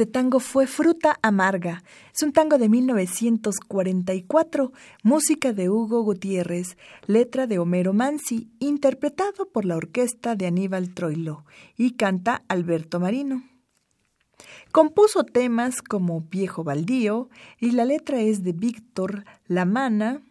Este 0.00 0.12
tango 0.12 0.40
fue 0.40 0.66
Fruta 0.66 1.18
Amarga. 1.20 1.84
Es 2.14 2.22
un 2.22 2.32
tango 2.32 2.56
de 2.56 2.70
1944, 2.70 4.72
música 5.02 5.52
de 5.52 5.68
Hugo 5.68 6.00
Gutiérrez, 6.00 6.78
letra 7.06 7.46
de 7.46 7.58
Homero 7.58 7.92
Mansi, 7.92 8.48
interpretado 8.60 9.50
por 9.52 9.66
la 9.66 9.76
orquesta 9.76 10.36
de 10.36 10.46
Aníbal 10.46 10.94
Troilo 10.94 11.44
y 11.76 11.98
canta 11.98 12.44
Alberto 12.48 12.98
Marino. 12.98 13.42
Compuso 14.72 15.24
temas 15.24 15.82
como 15.82 16.22
Viejo 16.22 16.64
Baldío 16.64 17.28
y 17.58 17.72
la 17.72 17.84
letra 17.84 18.22
es 18.22 18.42
de 18.42 18.54
Víctor 18.54 19.26
Lamana. 19.48 20.22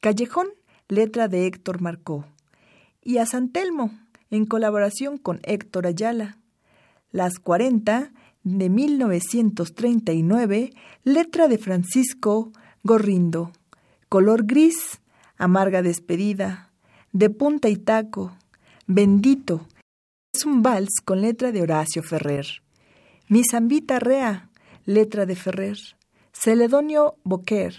Callejón, 0.00 0.48
letra 0.88 1.28
de 1.28 1.46
Héctor 1.46 1.82
Marcó. 1.82 2.24
Y 3.02 3.18
a 3.18 3.26
San 3.26 3.50
Telmo, 3.50 3.90
en 4.30 4.46
colaboración 4.46 5.18
con 5.18 5.40
Héctor 5.42 5.86
Ayala. 5.86 6.38
Las 7.10 7.38
40 7.40 8.12
de 8.56 8.70
1939, 8.70 10.70
letra 11.04 11.48
de 11.48 11.58
Francisco 11.58 12.50
Gorrindo. 12.82 13.52
Color 14.08 14.46
gris, 14.46 15.02
amarga 15.36 15.82
despedida, 15.82 16.72
de 17.12 17.28
punta 17.28 17.68
y 17.68 17.76
taco, 17.76 18.34
bendito. 18.86 19.66
Es 20.32 20.46
un 20.46 20.62
vals 20.62 21.02
con 21.04 21.20
letra 21.20 21.52
de 21.52 21.60
Horacio 21.60 22.02
Ferrer. 22.02 22.46
Mi 23.28 23.42
zambita 23.44 23.98
rea, 23.98 24.48
letra 24.86 25.26
de 25.26 25.36
Ferrer. 25.36 25.76
Celedonio 26.32 27.16
Boquer, 27.24 27.74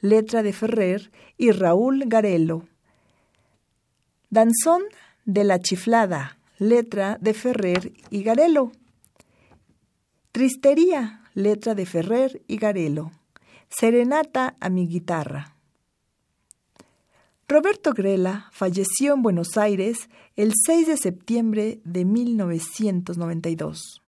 letra 0.00 0.42
de 0.42 0.52
Ferrer 0.52 1.10
y 1.38 1.52
Raúl 1.52 2.04
Garelo. 2.06 2.68
Danzón 4.28 4.82
de 5.24 5.44
la 5.44 5.60
chiflada, 5.60 6.36
letra 6.58 7.16
de 7.20 7.32
Ferrer 7.32 7.92
y 8.10 8.22
Garelo. 8.22 8.72
Tristería, 10.32 11.22
letra 11.34 11.74
de 11.74 11.84
Ferrer 11.84 12.42
y 12.48 12.56
Garelo. 12.56 13.12
Serenata 13.68 14.56
a 14.60 14.70
mi 14.70 14.88
guitarra. 14.88 15.56
Roberto 17.46 17.92
Grela 17.92 18.48
falleció 18.50 19.12
en 19.12 19.20
Buenos 19.20 19.58
Aires 19.58 20.08
el 20.36 20.54
6 20.54 20.86
de 20.86 20.96
septiembre 20.96 21.82
de 21.84 22.06
1992. 22.06 24.01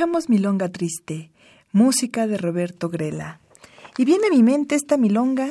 Escuchamos 0.00 0.30
Milonga 0.30 0.70
Triste, 0.70 1.30
música 1.72 2.26
de 2.26 2.38
Roberto 2.38 2.88
Grela. 2.88 3.38
Y 3.98 4.06
viene 4.06 4.28
a 4.28 4.30
mi 4.30 4.42
mente 4.42 4.74
esta 4.74 4.96
milonga, 4.96 5.50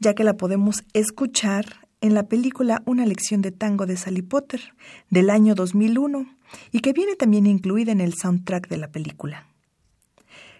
ya 0.00 0.14
que 0.14 0.24
la 0.24 0.38
podemos 0.38 0.82
escuchar 0.94 1.86
en 2.00 2.14
la 2.14 2.22
película 2.22 2.82
Una 2.86 3.04
lección 3.04 3.42
de 3.42 3.52
tango 3.52 3.84
de 3.84 3.98
Sally 3.98 4.22
Potter 4.22 4.72
del 5.10 5.28
año 5.28 5.54
2001 5.54 6.24
y 6.72 6.80
que 6.80 6.94
viene 6.94 7.16
también 7.16 7.46
incluida 7.46 7.92
en 7.92 8.00
el 8.00 8.14
soundtrack 8.14 8.66
de 8.68 8.78
la 8.78 8.88
película. 8.88 9.46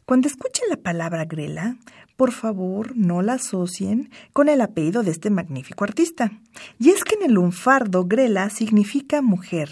Cuando 0.04 0.28
escuchen 0.28 0.68
la 0.68 0.76
palabra 0.76 1.24
Grela, 1.24 1.78
por 2.18 2.32
favor 2.32 2.94
no 2.98 3.22
la 3.22 3.34
asocien 3.36 4.10
con 4.34 4.50
el 4.50 4.60
apellido 4.60 5.02
de 5.02 5.12
este 5.12 5.30
magnífico 5.30 5.84
artista. 5.84 6.32
Y 6.78 6.90
es 6.90 7.02
que 7.02 7.14
en 7.14 7.22
el 7.22 7.32
lunfardo 7.32 8.04
Grela 8.04 8.50
significa 8.50 9.22
mujer, 9.22 9.70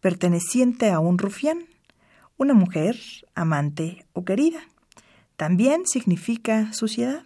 perteneciente 0.00 0.90
a 0.90 0.98
un 0.98 1.18
rufián 1.18 1.66
una 2.42 2.54
mujer, 2.54 2.98
amante 3.34 4.04
o 4.12 4.24
querida. 4.24 4.60
También 5.36 5.86
significa 5.86 6.72
suciedad. 6.72 7.22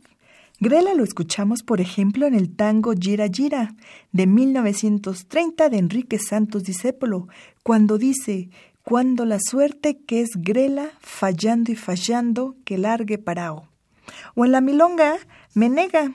Grela 0.59 0.95
lo 0.95 1.05
escuchamos, 1.05 1.63
por 1.63 1.81
ejemplo, 1.81 2.27
en 2.27 2.35
el 2.35 2.55
tango 2.55 2.95
Gira 2.99 3.29
Gira 3.29 3.75
de 4.13 4.27
1930 4.27 5.69
de 5.69 5.79
Enrique 5.79 6.19
Santos 6.19 6.65
Discépolo, 6.65 7.29
cuando 7.63 7.99
dice, 7.99 8.49
cuando 8.83 9.25
la 9.27 9.39
suerte 9.39 9.99
que 9.99 10.23
es 10.23 10.31
Grela, 10.37 10.91
fallando 11.01 11.73
y 11.73 11.77
fallando, 11.77 12.57
que 12.65 12.79
largue 12.79 13.19
parao. 13.19 13.69
O 14.35 14.45
en 14.45 14.53
la 14.53 14.61
milonga, 14.61 15.17
Menega, 15.55 16.13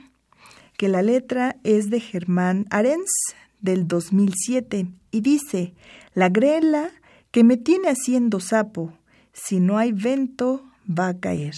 que 0.77 0.87
la 0.87 1.03
letra 1.03 1.57
es 1.63 1.89
de 1.89 1.99
Germán 1.99 2.65
Arens 2.69 3.11
del 3.59 3.87
2007 3.87 4.87
y 5.11 5.21
dice, 5.21 5.75
la 6.13 6.29
Grela 6.29 6.89
que 7.31 7.43
me 7.43 7.57
tiene 7.57 7.89
haciendo 7.89 8.39
sapo. 8.39 8.93
Si 9.33 9.59
no 9.59 9.77
hay 9.77 9.91
vento, 9.93 10.65
va 10.87 11.07
a 11.07 11.19
caer. 11.19 11.55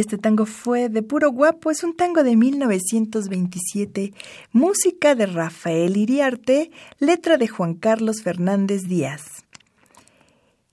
Este 0.00 0.16
tango 0.16 0.46
fue 0.46 0.88
de 0.88 1.02
puro 1.02 1.30
guapo, 1.30 1.70
es 1.70 1.84
un 1.84 1.94
tango 1.94 2.22
de 2.22 2.34
1927, 2.34 4.14
música 4.50 5.14
de 5.14 5.26
Rafael 5.26 5.94
Iriarte, 5.98 6.70
letra 6.98 7.36
de 7.36 7.46
Juan 7.48 7.74
Carlos 7.74 8.22
Fernández 8.22 8.84
Díaz. 8.84 9.44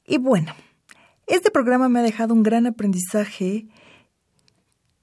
Y 0.05 0.17
bueno, 0.17 0.53
este 1.25 1.51
programa 1.51 1.89
me 1.89 1.99
ha 1.99 2.03
dejado 2.03 2.33
un 2.33 2.41
gran 2.41 2.67
aprendizaje 2.67 3.67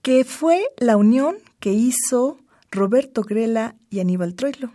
que 0.01 0.25
fue 0.25 0.71
la 0.79 0.97
unión 0.97 1.37
que 1.61 1.75
hizo 1.75 2.39
Roberto 2.71 3.25
Grela 3.25 3.77
y 3.91 4.01
Aníbal 4.01 4.37
Troilo. 4.37 4.73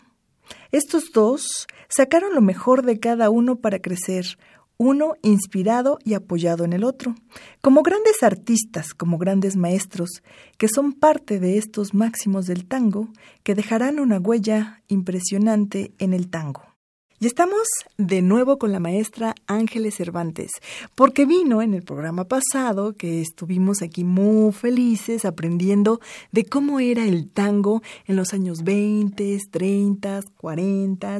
Estos 0.71 1.05
dos 1.11 1.65
sacaron 1.87 2.35
lo 2.35 2.41
mejor 2.41 2.83
de 2.83 2.99
cada 2.99 3.31
uno 3.31 3.55
para 3.55 3.79
crecer, 3.79 4.37
uno 4.79 5.15
inspirado 5.21 5.99
y 6.05 6.13
apoyado 6.13 6.63
en 6.63 6.71
el 6.71 6.85
otro, 6.85 7.13
como 7.61 7.83
grandes 7.83 8.23
artistas, 8.23 8.93
como 8.93 9.17
grandes 9.17 9.57
maestros, 9.57 10.23
que 10.57 10.69
son 10.69 10.93
parte 10.93 11.37
de 11.39 11.57
estos 11.57 11.93
máximos 11.93 12.47
del 12.47 12.65
tango, 12.65 13.09
que 13.43 13.55
dejarán 13.55 13.99
una 13.99 14.19
huella 14.19 14.81
impresionante 14.87 15.91
en 15.99 16.13
el 16.13 16.29
tango. 16.29 16.63
Y 17.21 17.27
estamos 17.27 17.67
de 17.97 18.21
nuevo 18.21 18.57
con 18.57 18.71
la 18.71 18.79
maestra 18.79 19.35
Ángeles 19.45 19.95
Cervantes, 19.95 20.51
porque 20.95 21.25
vino 21.25 21.61
en 21.61 21.73
el 21.73 21.83
programa 21.83 22.23
pasado 22.29 22.95
que 22.95 23.19
estuvimos 23.19 23.81
aquí 23.81 24.05
muy 24.05 24.53
felices 24.53 25.25
aprendiendo 25.25 25.99
de 26.31 26.45
cómo 26.45 26.79
era 26.79 27.03
el 27.03 27.29
tango 27.29 27.81
en 28.05 28.15
los 28.15 28.33
años 28.33 28.63
20, 28.63 29.37
30, 29.51 30.21
40, 30.37 31.19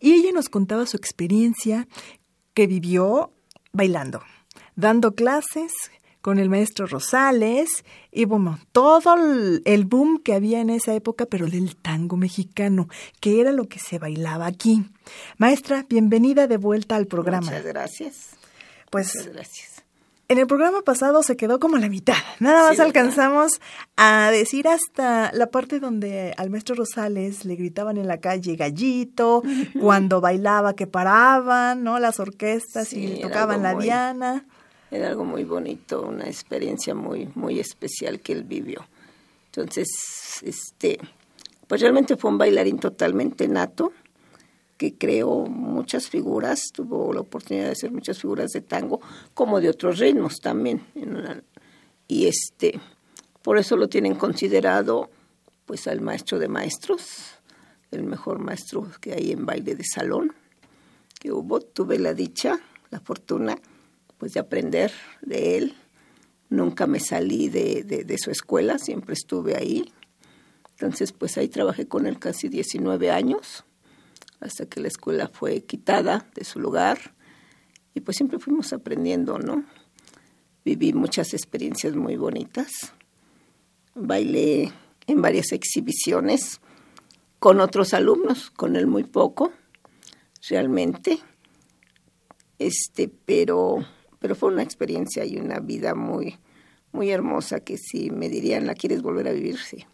y 0.00 0.14
ella 0.14 0.32
nos 0.32 0.48
contaba 0.48 0.86
su 0.86 0.96
experiencia 0.96 1.86
que 2.56 2.66
vivió 2.66 3.34
bailando, 3.74 4.22
dando 4.76 5.14
clases 5.14 5.72
con 6.22 6.38
el 6.38 6.48
maestro 6.48 6.86
Rosales 6.86 7.84
y 8.10 8.24
bueno, 8.24 8.58
todo 8.72 9.14
el 9.62 9.84
boom 9.84 10.22
que 10.22 10.32
había 10.32 10.62
en 10.62 10.70
esa 10.70 10.94
época, 10.94 11.26
pero 11.26 11.48
del 11.48 11.76
tango 11.76 12.16
mexicano, 12.16 12.88
que 13.20 13.42
era 13.42 13.52
lo 13.52 13.68
que 13.68 13.78
se 13.78 13.98
bailaba 13.98 14.46
aquí. 14.46 14.86
Maestra, 15.36 15.84
bienvenida 15.86 16.46
de 16.46 16.56
vuelta 16.56 16.96
al 16.96 17.06
programa. 17.06 17.46
Muchas 17.46 17.66
gracias. 17.66 18.30
Pues 18.90 19.14
Muchas 19.14 19.32
gracias. 19.34 19.75
En 20.28 20.38
el 20.38 20.48
programa 20.48 20.82
pasado 20.82 21.22
se 21.22 21.36
quedó 21.36 21.60
como 21.60 21.76
la 21.76 21.88
mitad. 21.88 22.16
Nada 22.40 22.68
más 22.68 22.80
alcanzamos 22.80 23.60
a 23.96 24.30
decir 24.32 24.66
hasta 24.66 25.30
la 25.32 25.46
parte 25.52 25.78
donde 25.78 26.34
al 26.36 26.50
maestro 26.50 26.74
Rosales 26.74 27.44
le 27.44 27.54
gritaban 27.54 27.96
en 27.96 28.08
la 28.08 28.18
calle 28.18 28.56
gallito, 28.56 29.44
cuando 29.80 30.20
bailaba 30.20 30.74
que 30.74 30.88
paraban, 30.88 31.84
¿no? 31.84 32.00
Las 32.00 32.18
orquestas 32.18 32.92
y 32.92 33.06
le 33.06 33.20
tocaban 33.20 33.62
la 33.62 33.76
diana. 33.76 34.44
Era 34.90 35.08
algo 35.08 35.24
muy 35.24 35.44
bonito, 35.44 36.02
una 36.02 36.26
experiencia 36.26 36.94
muy 36.94 37.28
muy 37.36 37.60
especial 37.60 38.18
que 38.20 38.32
él 38.32 38.42
vivió. 38.42 38.84
Entonces, 39.46 39.88
este, 40.42 40.98
pues 41.68 41.80
realmente 41.80 42.16
fue 42.16 42.32
un 42.32 42.38
bailarín 42.38 42.78
totalmente 42.80 43.46
nato 43.46 43.92
que 44.76 44.94
creó 44.94 45.46
muchas 45.46 46.08
figuras, 46.08 46.70
tuvo 46.72 47.12
la 47.12 47.20
oportunidad 47.20 47.66
de 47.66 47.72
hacer 47.72 47.92
muchas 47.92 48.20
figuras 48.20 48.50
de 48.52 48.60
tango, 48.60 49.00
como 49.34 49.60
de 49.60 49.70
otros 49.70 49.98
ritmos 49.98 50.40
también. 50.40 50.82
Y 52.08 52.26
este, 52.26 52.78
por 53.42 53.58
eso 53.58 53.76
lo 53.76 53.88
tienen 53.88 54.14
considerado 54.14 55.10
pues 55.64 55.86
al 55.88 56.00
maestro 56.00 56.38
de 56.38 56.48
maestros, 56.48 57.38
el 57.90 58.04
mejor 58.04 58.38
maestro 58.38 58.86
que 59.00 59.14
hay 59.14 59.32
en 59.32 59.46
baile 59.46 59.74
de 59.74 59.84
salón 59.84 60.32
que 61.18 61.32
hubo. 61.32 61.60
Tuve 61.60 61.98
la 61.98 62.14
dicha, 62.14 62.60
la 62.90 63.00
fortuna, 63.00 63.58
pues 64.18 64.34
de 64.34 64.40
aprender 64.40 64.92
de 65.22 65.56
él. 65.56 65.74
Nunca 66.48 66.86
me 66.86 67.00
salí 67.00 67.48
de, 67.48 67.82
de, 67.82 68.04
de 68.04 68.18
su 68.18 68.30
escuela, 68.30 68.78
siempre 68.78 69.14
estuve 69.14 69.56
ahí. 69.56 69.92
Entonces, 70.72 71.12
pues 71.12 71.36
ahí 71.38 71.48
trabajé 71.48 71.88
con 71.88 72.06
él 72.06 72.18
casi 72.18 72.48
19 72.48 73.10
años 73.10 73.64
hasta 74.40 74.66
que 74.66 74.80
la 74.80 74.88
escuela 74.88 75.28
fue 75.32 75.62
quitada 75.64 76.28
de 76.34 76.44
su 76.44 76.60
lugar 76.60 77.14
y 77.94 78.00
pues 78.00 78.16
siempre 78.16 78.38
fuimos 78.38 78.72
aprendiendo, 78.72 79.38
¿no? 79.38 79.64
Viví 80.64 80.92
muchas 80.92 81.32
experiencias 81.32 81.94
muy 81.96 82.16
bonitas. 82.16 82.92
Bailé 83.94 84.72
en 85.06 85.22
varias 85.22 85.52
exhibiciones 85.52 86.60
con 87.38 87.60
otros 87.60 87.94
alumnos, 87.94 88.50
con 88.50 88.76
él 88.76 88.86
muy 88.86 89.04
poco, 89.04 89.52
realmente. 90.48 91.20
Este, 92.58 93.08
pero 93.08 93.84
pero 94.18 94.34
fue 94.34 94.50
una 94.50 94.62
experiencia 94.62 95.24
y 95.24 95.38
una 95.38 95.60
vida 95.60 95.94
muy 95.94 96.38
muy 96.92 97.10
hermosa 97.10 97.60
que 97.60 97.78
si 97.78 98.10
me 98.10 98.28
dirían, 98.28 98.66
¿la 98.66 98.74
quieres 98.74 99.02
volver 99.02 99.28
a 99.28 99.32
vivir? 99.32 99.58
Sí. 99.58 99.84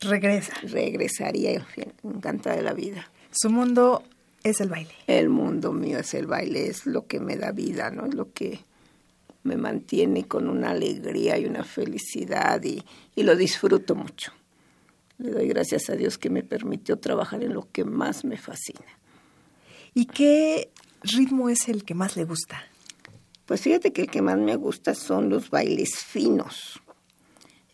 Regresa. 0.00 0.54
Regresaría, 0.62 1.66
encantada 2.04 2.56
de 2.56 2.62
la 2.62 2.74
vida. 2.74 3.10
Su 3.40 3.50
mundo 3.50 4.02
es 4.42 4.60
el 4.60 4.68
baile. 4.68 4.90
El 5.06 5.28
mundo 5.28 5.72
mío 5.72 6.00
es 6.00 6.12
el 6.14 6.26
baile, 6.26 6.66
es 6.66 6.86
lo 6.86 7.06
que 7.06 7.20
me 7.20 7.36
da 7.36 7.52
vida, 7.52 7.88
¿no? 7.92 8.06
Es 8.06 8.14
lo 8.14 8.32
que 8.32 8.64
me 9.44 9.56
mantiene 9.56 10.26
con 10.26 10.48
una 10.48 10.70
alegría 10.70 11.38
y 11.38 11.44
una 11.44 11.62
felicidad 11.62 12.60
y, 12.64 12.82
y 13.14 13.22
lo 13.22 13.36
disfruto 13.36 13.94
mucho. 13.94 14.32
Le 15.18 15.30
doy 15.30 15.46
gracias 15.46 15.88
a 15.88 15.94
Dios 15.94 16.18
que 16.18 16.30
me 16.30 16.42
permitió 16.42 16.98
trabajar 16.98 17.44
en 17.44 17.54
lo 17.54 17.70
que 17.70 17.84
más 17.84 18.24
me 18.24 18.38
fascina. 18.38 18.98
¿Y 19.94 20.06
qué 20.06 20.72
ritmo 21.02 21.48
es 21.48 21.68
el 21.68 21.84
que 21.84 21.94
más 21.94 22.16
le 22.16 22.24
gusta? 22.24 22.64
Pues 23.46 23.60
fíjate 23.60 23.92
que 23.92 24.02
el 24.02 24.10
que 24.10 24.20
más 24.20 24.38
me 24.38 24.56
gusta 24.56 24.96
son 24.96 25.30
los 25.30 25.48
bailes 25.50 25.94
finos. 25.94 26.80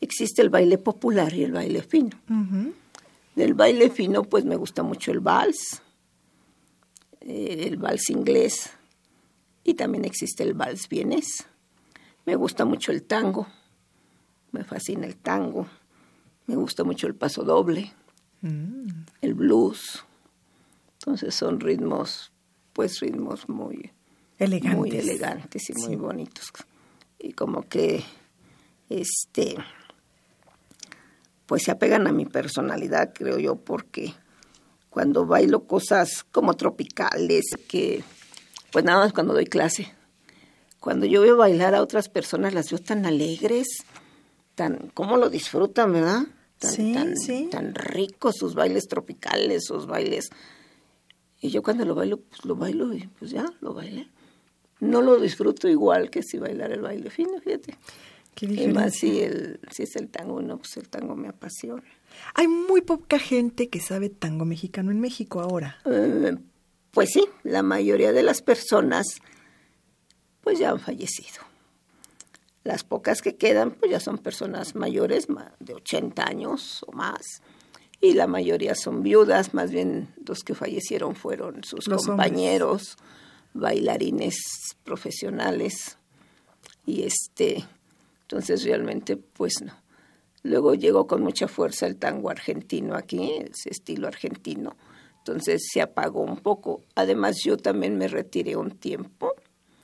Existe 0.02 0.42
el 0.42 0.50
baile 0.50 0.76
popular 0.76 1.32
y 1.32 1.42
el 1.44 1.52
baile 1.52 1.80
fino. 1.80 2.10
Uh 2.28 2.34
-huh. 2.34 2.72
Del 3.34 3.54
baile 3.54 3.90
fino, 3.90 4.22
pues 4.22 4.44
me 4.44 4.56
gusta 4.56 4.82
mucho 4.82 5.10
el 5.10 5.20
vals, 5.20 5.82
eh, 7.20 7.66
el 7.66 7.76
vals 7.76 8.10
inglés, 8.10 8.70
y 9.64 9.74
también 9.74 10.04
existe 10.04 10.42
el 10.42 10.54
vals 10.54 10.88
vienés. 10.88 11.46
Me 12.26 12.36
gusta 12.36 12.64
mucho 12.64 12.92
el 12.92 13.02
tango, 13.02 13.46
me 14.52 14.62
fascina 14.64 15.06
el 15.06 15.16
tango, 15.16 15.66
me 16.46 16.56
gusta 16.56 16.84
mucho 16.84 17.06
el 17.06 17.14
paso 17.14 17.42
doble, 17.42 17.92
mm. 18.42 18.88
el 19.20 19.34
blues. 19.34 20.04
Entonces 20.98 21.34
son 21.34 21.60
ritmos, 21.60 22.32
pues 22.72 23.00
ritmos 23.00 23.48
muy 23.48 23.90
elegantes, 24.38 24.76
muy 24.76 24.90
elegantes 24.90 25.70
y 25.70 25.74
sí. 25.74 25.82
muy 25.82 25.96
bonitos. 25.96 26.52
Y 27.18 27.32
como 27.32 27.62
que, 27.68 28.04
este, 28.88 29.56
pues 31.46 31.64
se 31.64 31.70
apegan 31.70 32.06
a 32.06 32.12
mi 32.12 32.24
personalidad, 32.24 33.12
creo 33.14 33.38
yo, 33.38 33.56
porque 33.56 34.14
cuando 34.90 35.26
bailo 35.26 35.66
cosas 35.66 36.24
como 36.30 36.54
tropicales, 36.54 37.44
que 37.68 38.02
pues 38.70 38.84
nada 38.84 39.00
más 39.04 39.12
cuando 39.12 39.34
doy 39.34 39.46
clase, 39.46 39.92
cuando 40.80 41.06
yo 41.06 41.22
veo 41.22 41.36
bailar 41.36 41.74
a 41.74 41.82
otras 41.82 42.08
personas 42.08 42.54
las 42.54 42.70
veo 42.70 42.78
tan 42.78 43.06
alegres, 43.06 43.66
tan, 44.54 44.90
cómo 44.94 45.16
lo 45.16 45.30
disfrutan, 45.30 45.92
¿verdad? 45.92 46.22
Tan, 46.58 46.70
sí, 46.70 46.92
tan, 46.92 47.16
sí. 47.16 47.48
tan 47.50 47.74
ricos 47.74 48.36
sus 48.36 48.54
bailes 48.54 48.86
tropicales, 48.86 49.64
sus 49.64 49.86
bailes. 49.86 50.30
Y 51.40 51.50
yo 51.50 51.62
cuando 51.62 51.84
lo 51.84 51.94
bailo, 51.94 52.18
pues 52.20 52.44
lo 52.44 52.56
bailo 52.56 52.92
y 52.94 53.06
pues 53.18 53.30
ya, 53.30 53.44
lo 53.60 53.74
bailé. 53.74 54.08
No 54.80 55.02
lo 55.02 55.18
disfruto 55.18 55.68
igual 55.68 56.10
que 56.10 56.22
si 56.22 56.38
bailar 56.38 56.72
el 56.72 56.82
baile 56.82 57.10
fino, 57.10 57.40
fíjate. 57.40 57.78
Qué 58.34 58.46
y 58.46 58.68
más 58.68 58.94
si, 58.94 59.20
el, 59.20 59.60
si 59.70 59.84
es 59.84 59.96
el 59.96 60.08
tango, 60.08 60.42
no, 60.42 60.58
pues 60.58 60.76
el 60.76 60.88
tango 60.88 61.14
me 61.14 61.28
apasiona. 61.28 61.82
Hay 62.34 62.48
muy 62.48 62.80
poca 62.80 63.18
gente 63.18 63.68
que 63.68 63.80
sabe 63.80 64.08
tango 64.08 64.44
mexicano 64.44 64.90
en 64.90 65.00
México 65.00 65.40
ahora. 65.40 65.78
Eh, 65.84 66.36
pues 66.90 67.10
sí, 67.12 67.24
la 67.42 67.62
mayoría 67.62 68.12
de 68.12 68.22
las 68.22 68.42
personas 68.42 69.18
pues 70.40 70.58
ya 70.58 70.70
han 70.70 70.80
fallecido. 70.80 71.42
Las 72.62 72.84
pocas 72.84 73.20
que 73.22 73.36
quedan 73.36 73.72
pues 73.72 73.90
ya 73.90 74.00
son 74.00 74.18
personas 74.18 74.74
mayores, 74.74 75.26
de 75.60 75.74
80 75.74 76.26
años 76.26 76.84
o 76.86 76.92
más. 76.92 77.42
Y 78.00 78.14
la 78.14 78.26
mayoría 78.26 78.74
son 78.74 79.02
viudas, 79.02 79.54
más 79.54 79.70
bien 79.70 80.14
los 80.26 80.44
que 80.44 80.54
fallecieron 80.54 81.16
fueron 81.16 81.64
sus 81.64 81.86
Los 81.86 82.06
compañeros, 82.06 82.96
bailarines 83.54 84.36
profesionales. 84.84 85.96
Y 86.86 87.04
este, 87.04 87.64
entonces 88.34 88.64
realmente 88.64 89.16
pues 89.16 89.62
no. 89.62 89.72
Luego 90.42 90.74
llegó 90.74 91.06
con 91.06 91.22
mucha 91.22 91.46
fuerza 91.46 91.86
el 91.86 91.94
tango 91.94 92.30
argentino 92.30 92.96
aquí, 92.96 93.30
ese 93.38 93.70
estilo 93.70 94.08
argentino. 94.08 94.76
Entonces 95.18 95.68
se 95.72 95.80
apagó 95.80 96.22
un 96.22 96.38
poco. 96.38 96.82
Además 96.96 97.36
yo 97.44 97.56
también 97.56 97.96
me 97.96 98.08
retiré 98.08 98.56
un 98.56 98.72
tiempo. 98.72 99.34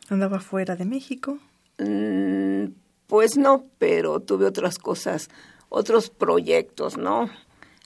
¿Andaba 0.08 0.40
fuera 0.40 0.74
de 0.74 0.84
México? 0.84 1.38
Mm, 1.78 2.72
pues 3.06 3.38
no, 3.38 3.66
pero 3.78 4.18
tuve 4.18 4.46
otras 4.46 4.78
cosas, 4.78 5.28
otros 5.68 6.10
proyectos, 6.10 6.98
¿no? 6.98 7.30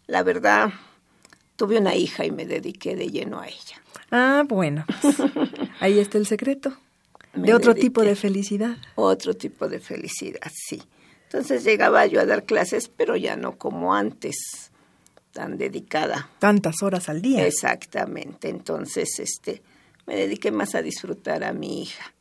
La 0.07 0.23
verdad, 0.23 0.71
tuve 1.57 1.77
una 1.77 1.95
hija 1.95 2.25
y 2.25 2.31
me 2.31 2.47
dediqué 2.47 2.97
de 2.97 3.09
lleno 3.09 3.39
a 3.39 3.49
ella. 3.49 3.83
Ah, 4.11 4.45
bueno. 4.49 4.87
Ahí 5.81 5.99
está 5.99 6.17
el 6.17 6.25
secreto. 6.27 6.73
Me 7.37 7.49
de 7.49 7.55
otro 7.55 7.72
dediqué. 7.72 7.87
tipo 7.89 8.03
de 8.03 8.16
felicidad. 8.16 8.76
Otro 8.95 9.35
tipo 9.35 9.68
de 9.68 9.80
felicidad, 9.80 10.41
sí. 10.53 10.82
Entonces 11.24 11.64
llegaba 11.64 12.07
yo 12.07 12.20
a 12.20 12.26
dar 12.26 12.45
clases, 12.45 12.89
pero 12.89 13.16
ya 13.16 13.37
no 13.37 13.59
como 13.59 13.95
antes, 13.95 14.70
tan 15.32 15.59
dedicada. 15.59 16.30
Tantas 16.39 16.82
horas 16.82 17.09
al 17.09 17.22
día. 17.22 17.45
Exactamente. 17.47 18.49
Entonces, 18.49 19.18
este, 19.18 19.62
me 20.07 20.14
dediqué 20.16 20.53
más 20.53 20.74
a 20.76 20.82
disfrutar 20.82 21.43
a 21.43 21.53
mi 21.53 21.82
hija. 21.82 22.14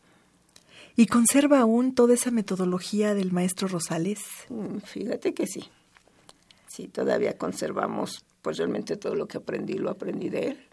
¿Y 0.95 1.05
conserva 1.07 1.59
aún 1.59 1.93
toda 1.95 2.13
esa 2.15 2.31
metodología 2.31 3.13
del 3.13 3.31
maestro 3.31 3.67
Rosales? 3.67 4.19
Mm, 4.49 4.77
Fíjate 4.79 5.33
que 5.33 5.45
sí. 5.47 5.69
Sí, 6.67 6.87
todavía 6.87 7.37
conservamos, 7.37 8.25
pues 8.41 8.57
realmente 8.57 8.97
todo 8.97 9.13
lo 9.15 9.27
que 9.27 9.37
aprendí, 9.37 9.73
lo 9.73 9.91
aprendí 9.91 10.29
de 10.29 10.47
él. 10.49 10.65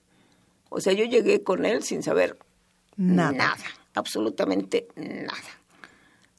O 0.70 0.80
sea, 0.80 0.93
yo 0.95 1.05
llegué 1.05 1.43
con 1.43 1.64
él 1.66 1.82
sin 1.82 2.03
saber 2.03 2.38
Nada. 2.97 3.32
nada, 3.32 3.64
absolutamente 4.01 4.88
nada. 4.96 5.61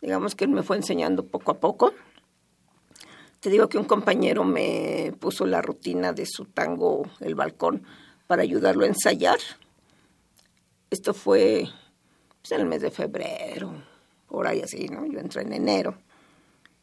Digamos 0.01 0.35
que 0.35 0.45
él 0.45 0.51
me 0.51 0.63
fue 0.63 0.77
enseñando 0.77 1.25
poco 1.25 1.51
a 1.51 1.59
poco. 1.59 1.93
Te 3.39 3.49
digo 3.49 3.69
que 3.69 3.77
un 3.77 3.85
compañero 3.85 4.43
me 4.43 5.13
puso 5.19 5.45
la 5.45 5.61
rutina 5.61 6.13
de 6.13 6.25
su 6.25 6.45
tango 6.45 7.09
El 7.19 7.35
Balcón 7.35 7.83
para 8.27 8.43
ayudarlo 8.43 8.83
a 8.83 8.87
ensayar. 8.87 9.39
Esto 10.89 11.13
fue 11.13 11.67
pues, 12.41 12.51
en 12.51 12.61
el 12.61 12.67
mes 12.67 12.81
de 12.81 12.91
febrero, 12.91 13.83
por 14.27 14.47
ahí 14.47 14.61
así, 14.61 14.87
¿no? 14.89 15.05
Yo 15.05 15.19
entré 15.19 15.43
en 15.43 15.53
enero. 15.53 15.97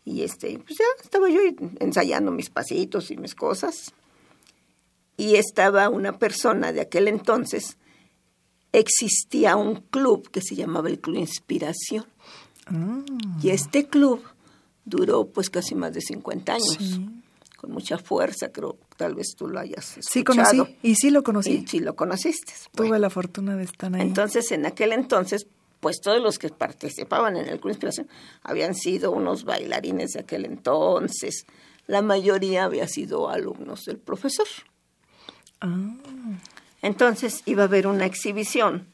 Y 0.04 0.22
este, 0.22 0.58
pues 0.58 0.78
ya 0.78 0.84
estaba 1.02 1.28
yo 1.28 1.40
ensayando 1.80 2.30
mis 2.30 2.50
pasitos 2.50 3.10
y 3.10 3.16
mis 3.16 3.34
cosas. 3.34 3.92
Y 5.16 5.34
estaba 5.34 5.88
una 5.90 6.18
persona 6.18 6.72
de 6.72 6.80
aquel 6.80 7.08
entonces, 7.08 7.76
existía 8.78 9.56
un 9.56 9.76
club 9.90 10.30
que 10.30 10.40
se 10.40 10.54
llamaba 10.54 10.88
el 10.88 11.00
Club 11.00 11.16
Inspiración. 11.16 12.04
Y 13.42 13.50
este 13.50 13.86
club 13.88 14.22
duró 14.84 15.26
pues 15.28 15.48
casi 15.50 15.74
más 15.74 15.92
de 15.94 16.00
50 16.00 16.52
años, 16.54 17.00
con 17.56 17.70
mucha 17.72 17.98
fuerza, 17.98 18.50
creo 18.52 18.78
tal 18.96 19.14
vez 19.14 19.34
tú 19.36 19.48
lo 19.48 19.58
hayas 19.60 19.84
Sí 20.00 20.20
escuchado. 20.20 20.50
conocí, 20.64 20.76
y 20.82 20.94
sí 20.96 21.10
lo 21.10 21.22
conocí. 21.22 21.50
Y 21.52 21.66
sí 21.66 21.80
lo 21.80 21.94
conociste. 21.96 22.52
Tuve 22.74 22.88
Bueno, 22.88 23.02
la 23.02 23.10
fortuna 23.10 23.56
de 23.56 23.64
estar 23.64 23.94
ahí. 23.94 24.00
entonces, 24.02 24.50
en 24.52 24.66
aquel 24.66 24.92
entonces, 24.92 25.46
pues 25.80 26.00
todos 26.00 26.20
los 26.20 26.38
que 26.38 26.48
participaban 26.50 27.36
en 27.36 27.48
el 27.48 27.58
Club 27.60 27.70
Inspiración 27.70 28.08
habían 28.42 28.74
sido 28.74 29.12
unos 29.12 29.44
bailarines 29.44 30.10
de 30.12 30.20
aquel 30.20 30.44
entonces. 30.44 31.46
La 31.86 32.02
mayoría 32.02 32.64
había 32.64 32.86
sido 32.88 33.28
alumnos 33.30 33.84
del 33.86 33.98
profesor. 33.98 34.46
Ah, 35.60 35.94
Entonces 36.82 37.42
iba 37.46 37.62
a 37.62 37.66
haber 37.66 37.86
una 37.86 38.06
exhibición 38.06 38.86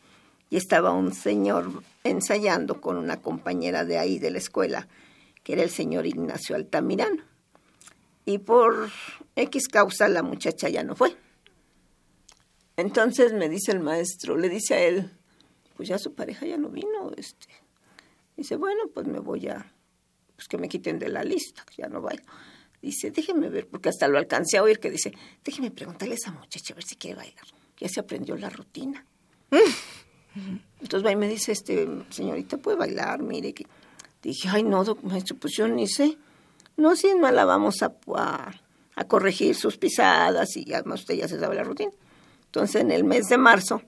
y 0.50 0.56
estaba 0.56 0.92
un 0.92 1.12
señor 1.12 1.82
ensayando 2.04 2.80
con 2.80 2.96
una 2.96 3.20
compañera 3.20 3.84
de 3.84 3.98
ahí 3.98 4.18
de 4.18 4.30
la 4.30 4.38
escuela, 4.38 4.88
que 5.42 5.54
era 5.54 5.62
el 5.62 5.70
señor 5.70 6.06
Ignacio 6.06 6.56
Altamirano. 6.56 7.22
Y 8.24 8.38
por 8.38 8.90
X 9.36 9.68
causa 9.68 10.08
la 10.08 10.22
muchacha 10.22 10.68
ya 10.68 10.82
no 10.82 10.96
fue. 10.96 11.16
Entonces 12.76 13.32
me 13.32 13.48
dice 13.48 13.72
el 13.72 13.80
maestro, 13.80 14.36
le 14.36 14.48
dice 14.48 14.74
a 14.74 14.80
él, 14.80 15.10
pues 15.76 15.88
ya 15.88 15.98
su 15.98 16.14
pareja 16.14 16.46
ya 16.46 16.56
no 16.56 16.70
vino, 16.70 17.12
este. 17.16 17.48
Dice, 18.36 18.56
bueno, 18.56 18.88
pues 18.92 19.06
me 19.06 19.20
voy 19.20 19.48
a, 19.48 19.72
pues 20.34 20.48
que 20.48 20.58
me 20.58 20.68
quiten 20.68 20.98
de 20.98 21.08
la 21.08 21.22
lista, 21.22 21.64
que 21.64 21.82
ya 21.82 21.88
no 21.88 22.00
bailo. 22.00 22.24
Dice, 22.82 23.10
déjeme 23.10 23.48
ver, 23.48 23.68
porque 23.68 23.88
hasta 23.88 24.08
lo 24.08 24.18
alcancé 24.18 24.58
a 24.58 24.62
oír 24.62 24.78
que 24.78 24.90
dice, 24.90 25.12
déjeme 25.44 25.70
preguntarle 25.70 26.14
a 26.14 26.16
esa 26.16 26.32
muchacha 26.32 26.74
a 26.74 26.76
ver 26.76 26.84
si 26.84 26.96
quiere 26.96 27.16
bailar. 27.16 27.44
Ya 27.78 27.88
se 27.88 28.00
aprendió 28.00 28.36
la 28.36 28.50
rutina. 28.50 29.04
Entonces 30.80 31.06
va 31.06 31.12
y 31.12 31.16
me 31.16 31.28
dice, 31.28 31.52
este, 31.52 31.88
señorita, 32.10 32.58
¿puede 32.58 32.76
bailar? 32.76 33.22
Mire 33.22 33.52
que... 33.54 33.66
Dije, 34.22 34.48
ay, 34.50 34.62
no, 34.62 34.84
doc- 34.84 35.02
maestro, 35.02 35.36
pues 35.36 35.54
yo 35.56 35.68
ni 35.68 35.86
sé. 35.86 36.16
No, 36.76 36.96
si 36.96 37.14
no 37.14 37.30
la 37.30 37.44
vamos 37.44 37.82
a, 37.82 37.94
a, 38.16 38.52
a 38.96 39.04
corregir 39.04 39.54
sus 39.54 39.76
pisadas 39.76 40.56
y 40.56 40.72
además 40.72 41.00
usted 41.00 41.14
ya 41.16 41.28
se 41.28 41.38
sabe 41.38 41.54
la 41.56 41.62
rutina. 41.62 41.90
Entonces, 42.46 42.80
en 42.80 42.90
el 42.90 43.04
mes 43.04 43.26
de 43.28 43.36
marzo, 43.36 43.82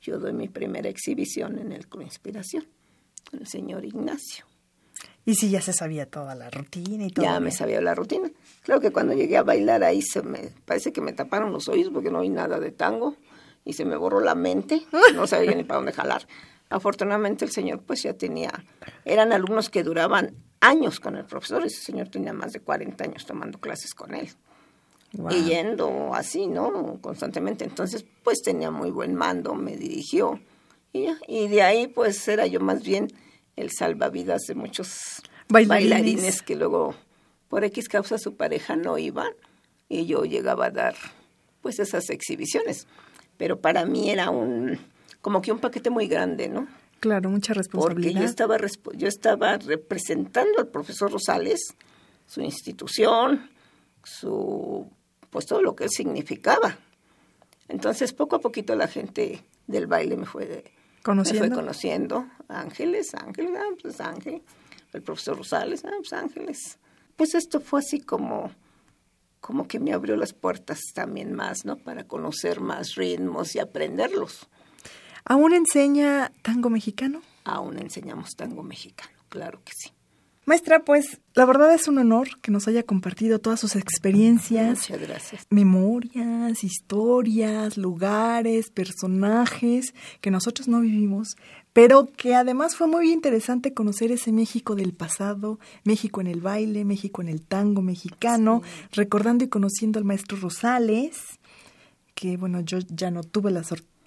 yo 0.00 0.18
doy 0.18 0.32
mi 0.32 0.48
primera 0.48 0.88
exhibición 0.88 1.58
en 1.58 1.72
el 1.72 1.88
Club 1.88 2.02
Inspiración, 2.04 2.66
con 3.30 3.40
el 3.40 3.46
señor 3.48 3.84
Ignacio. 3.84 4.44
y 5.26 5.34
sí, 5.34 5.50
ya 5.50 5.60
se 5.60 5.72
sabía 5.72 6.06
toda 6.06 6.34
la 6.36 6.50
rutina 6.50 7.04
y 7.06 7.10
todo. 7.10 7.24
Ya 7.24 7.40
me 7.40 7.50
sabía 7.50 7.80
la 7.80 7.94
rutina. 7.94 8.30
Claro 8.62 8.80
que 8.80 8.92
cuando 8.92 9.12
llegué 9.14 9.36
a 9.38 9.42
bailar 9.42 9.82
ahí 9.82 10.02
se 10.02 10.22
me 10.22 10.52
parece 10.64 10.92
que 10.92 11.00
me 11.00 11.12
taparon 11.12 11.52
los 11.52 11.66
oídos 11.68 11.92
porque 11.92 12.10
no 12.10 12.20
oí 12.20 12.28
nada 12.28 12.60
de 12.60 12.70
tango 12.70 13.16
y 13.64 13.72
se 13.74 13.84
me 13.84 13.96
borró 13.96 14.20
la 14.20 14.34
mente, 14.34 14.82
no 15.14 15.26
sabía 15.26 15.54
ni 15.54 15.64
para 15.64 15.78
dónde 15.78 15.92
jalar. 15.92 16.26
Afortunadamente 16.68 17.44
el 17.44 17.50
señor 17.50 17.82
pues 17.82 18.02
ya 18.02 18.14
tenía, 18.14 18.64
eran 19.04 19.32
alumnos 19.32 19.70
que 19.70 19.82
duraban 19.82 20.36
años 20.60 21.00
con 21.00 21.16
el 21.16 21.24
profesor, 21.24 21.64
ese 21.64 21.80
señor 21.80 22.08
tenía 22.08 22.32
más 22.32 22.52
de 22.52 22.60
40 22.60 23.04
años 23.04 23.26
tomando 23.26 23.58
clases 23.58 23.94
con 23.94 24.14
él 24.14 24.28
Guau. 25.12 25.34
y 25.34 25.44
yendo 25.44 26.14
así, 26.14 26.46
¿no? 26.46 26.98
Constantemente. 27.00 27.64
Entonces, 27.64 28.04
pues 28.22 28.42
tenía 28.42 28.70
muy 28.70 28.90
buen 28.90 29.14
mando, 29.14 29.54
me 29.54 29.76
dirigió 29.76 30.40
y. 30.92 31.06
Y 31.26 31.48
de 31.48 31.62
ahí, 31.62 31.88
pues 31.88 32.26
era 32.28 32.46
yo 32.46 32.60
más 32.60 32.82
bien 32.82 33.08
el 33.56 33.70
salvavidas 33.70 34.42
de 34.46 34.54
muchos 34.54 35.22
Bailarines. 35.48 35.90
bailarines, 35.90 36.42
que 36.42 36.56
luego, 36.56 36.94
por 37.48 37.64
X 37.64 37.88
causa, 37.88 38.18
su 38.18 38.36
pareja 38.36 38.76
no 38.76 38.98
iban 38.98 39.32
y 39.88 40.06
yo 40.06 40.24
llegaba 40.24 40.66
a 40.66 40.70
dar, 40.70 40.94
pues, 41.60 41.80
esas 41.80 42.08
exhibiciones. 42.10 42.86
Pero 43.40 43.58
para 43.58 43.86
mí 43.86 44.10
era 44.10 44.28
un, 44.28 44.78
como 45.22 45.40
que 45.40 45.50
un 45.50 45.60
paquete 45.60 45.88
muy 45.88 46.06
grande, 46.06 46.50
¿no? 46.50 46.68
Claro, 47.00 47.30
mucha 47.30 47.54
porque 47.54 47.60
responsabilidad. 47.60 48.20
yo 48.20 48.26
estaba 48.26 48.58
yo 48.92 49.08
estaba 49.08 49.56
representando 49.56 50.58
al 50.58 50.68
profesor 50.68 51.10
Rosales, 51.10 51.74
su 52.26 52.42
institución, 52.42 53.48
su 54.04 54.86
pues 55.30 55.46
todo 55.46 55.62
lo 55.62 55.74
que 55.74 55.84
él 55.84 55.90
significaba. 55.90 56.76
Entonces 57.68 58.12
poco 58.12 58.36
a 58.36 58.40
poquito 58.40 58.76
la 58.76 58.88
gente 58.88 59.42
del 59.66 59.86
baile 59.86 60.18
me 60.18 60.26
fue 60.26 60.62
¿Conociendo? 61.02 61.42
me 61.42 61.48
fue 61.48 61.56
conociendo, 61.56 62.26
Ángeles, 62.48 63.14
Ángeles, 63.14 63.52
ah, 63.56 63.74
pues 63.80 64.02
Ángel, 64.02 64.42
el 64.92 65.00
profesor 65.00 65.38
Rosales, 65.38 65.82
ah, 65.86 65.92
pues 65.96 66.12
Ángeles. 66.12 66.78
Pues 67.16 67.34
esto 67.34 67.62
fue 67.62 67.80
así 67.80 68.00
como 68.00 68.50
como 69.40 69.66
que 69.66 69.80
me 69.80 69.92
abrió 69.92 70.16
las 70.16 70.32
puertas 70.32 70.80
también 70.94 71.34
más, 71.34 71.64
¿no? 71.64 71.76
Para 71.76 72.04
conocer 72.04 72.60
más 72.60 72.94
ritmos 72.94 73.54
y 73.54 73.58
aprenderlos. 73.58 74.48
¿Aún 75.24 75.52
enseña 75.54 76.32
tango 76.42 76.70
mexicano? 76.70 77.22
Aún 77.44 77.78
enseñamos 77.78 78.36
tango 78.36 78.62
mexicano, 78.62 79.16
claro 79.28 79.60
que 79.64 79.72
sí. 79.74 79.90
Maestra, 80.46 80.84
pues 80.84 81.20
la 81.34 81.44
verdad 81.44 81.72
es 81.74 81.86
un 81.86 81.98
honor 81.98 82.40
que 82.40 82.50
nos 82.50 82.66
haya 82.66 82.82
compartido 82.82 83.38
todas 83.38 83.60
sus 83.60 83.76
experiencias, 83.76 84.90
Muchas 84.90 85.00
gracias. 85.08 85.46
memorias, 85.50 86.64
historias, 86.64 87.76
lugares, 87.76 88.70
personajes 88.70 89.94
que 90.20 90.30
nosotros 90.30 90.66
no 90.66 90.80
vivimos, 90.80 91.36
pero 91.72 92.08
que 92.16 92.34
además 92.34 92.76
fue 92.76 92.86
muy 92.86 93.12
interesante 93.12 93.74
conocer 93.74 94.10
ese 94.12 94.32
México 94.32 94.74
del 94.74 94.92
pasado, 94.92 95.58
México 95.84 96.20
en 96.20 96.26
el 96.26 96.40
baile, 96.40 96.84
México 96.84 97.22
en 97.22 97.28
el 97.28 97.42
tango 97.42 97.82
mexicano, 97.82 98.62
recordando 98.92 99.44
y 99.44 99.48
conociendo 99.48 99.98
al 99.98 100.04
maestro 100.04 100.38
Rosales, 100.38 101.38
que 102.14 102.36
bueno, 102.36 102.60
yo 102.60 102.78
ya 102.88 103.10
no 103.10 103.22
tuve 103.22 103.50
la, 103.50 103.62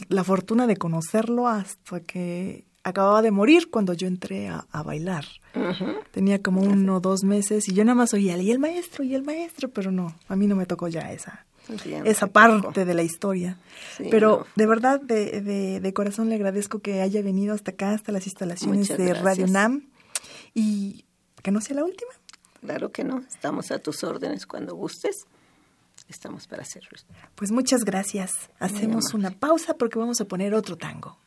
la 0.09 0.23
fortuna 0.23 0.67
de 0.67 0.77
conocerlo 0.77 1.47
hasta 1.47 2.01
que 2.01 2.65
acababa 2.83 3.21
de 3.21 3.31
morir 3.31 3.69
cuando 3.69 3.93
yo 3.93 4.07
entré 4.07 4.49
a, 4.49 4.65
a 4.71 4.83
bailar. 4.83 5.25
Tenía 6.11 6.41
como 6.41 6.61
uno 6.61 6.97
o 6.97 6.99
dos 6.99 7.23
meses 7.23 7.69
y 7.69 7.73
yo 7.73 7.85
nada 7.85 7.95
más 7.95 8.13
oía, 8.13 8.37
y 8.37 8.51
el 8.51 8.59
maestro, 8.59 9.03
y 9.03 9.15
el 9.15 9.23
maestro, 9.23 9.69
pero 9.69 9.91
no, 9.91 10.13
a 10.27 10.35
mí 10.35 10.47
no 10.47 10.55
me 10.55 10.65
tocó 10.65 10.87
ya 10.89 11.11
esa, 11.11 11.45
Esa 12.05 12.27
te 12.27 12.31
parte 12.31 12.85
de 12.85 12.93
la 12.93 13.03
historia. 13.03 13.57
Sí, 13.97 14.07
pero 14.11 14.39
no. 14.39 14.47
de 14.55 14.67
verdad, 14.67 15.01
de, 15.01 15.41
de, 15.41 15.79
de 15.79 15.93
corazón 15.93 16.29
le 16.29 16.35
agradezco 16.35 16.79
que 16.79 17.01
haya 17.01 17.21
venido 17.21 17.53
hasta 17.53 17.71
acá, 17.71 17.91
hasta 17.91 18.11
las 18.11 18.25
instalaciones 18.25 18.79
Muchas 18.89 18.97
de 18.97 19.05
gracias. 19.05 19.23
Radio 19.23 19.47
NAM 19.47 19.89
y 20.53 21.05
que 21.41 21.51
no 21.51 21.61
sea 21.61 21.77
la 21.77 21.83
última. 21.83 22.11
Claro 22.61 22.91
que 22.91 23.03
no, 23.03 23.19
estamos 23.19 23.71
a 23.71 23.79
tus 23.79 24.03
órdenes 24.03 24.45
cuando 24.45 24.75
gustes. 24.75 25.25
Estamos 26.09 26.47
para 26.47 26.65
servirte. 26.65 27.13
Pues 27.35 27.51
muchas 27.51 27.85
gracias. 27.85 28.31
Hacemos 28.59 29.13
una 29.13 29.31
pausa 29.31 29.75
porque 29.75 29.99
vamos 29.99 30.19
a 30.21 30.25
poner 30.25 30.53
otro 30.53 30.77
tango. 30.77 31.17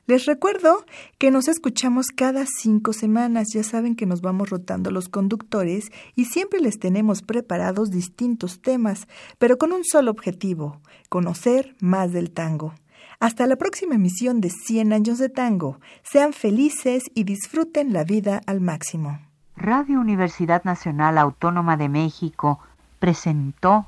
Les 0.07 0.25
recuerdo 0.25 0.85
que 1.17 1.31
nos 1.31 1.49
escuchamos 1.49 2.07
cada 2.15 2.45
cinco 2.45 2.93
semanas. 2.93 3.49
Ya 3.53 3.61
saben 3.61 3.93
que 3.93 4.05
nos 4.05 4.21
vamos 4.21 4.49
rotando 4.49 4.89
los 4.89 5.09
conductores 5.09 5.91
y 6.15 6.25
siempre 6.25 6.61
les 6.61 6.79
tenemos 6.79 7.21
preparados 7.21 7.91
distintos 7.91 8.61
temas, 8.61 9.05
pero 9.37 9.57
con 9.57 9.73
un 9.73 9.83
solo 9.83 10.11
objetivo, 10.11 10.79
conocer 11.09 11.75
más 11.81 12.13
del 12.13 12.31
tango. 12.31 12.73
Hasta 13.19 13.47
la 13.47 13.57
próxima 13.57 13.95
emisión 13.95 14.39
de 14.39 14.49
100 14.49 14.93
años 14.93 15.17
de 15.17 15.27
tango. 15.27 15.81
Sean 16.03 16.31
felices 16.31 17.03
y 17.13 17.25
disfruten 17.25 17.91
la 17.91 18.05
vida 18.05 18.41
al 18.45 18.61
máximo. 18.61 19.19
Radio 19.57 19.99
Universidad 19.99 20.63
Nacional 20.63 21.17
Autónoma 21.17 21.75
de 21.75 21.89
México 21.89 22.59
presentó 22.99 23.87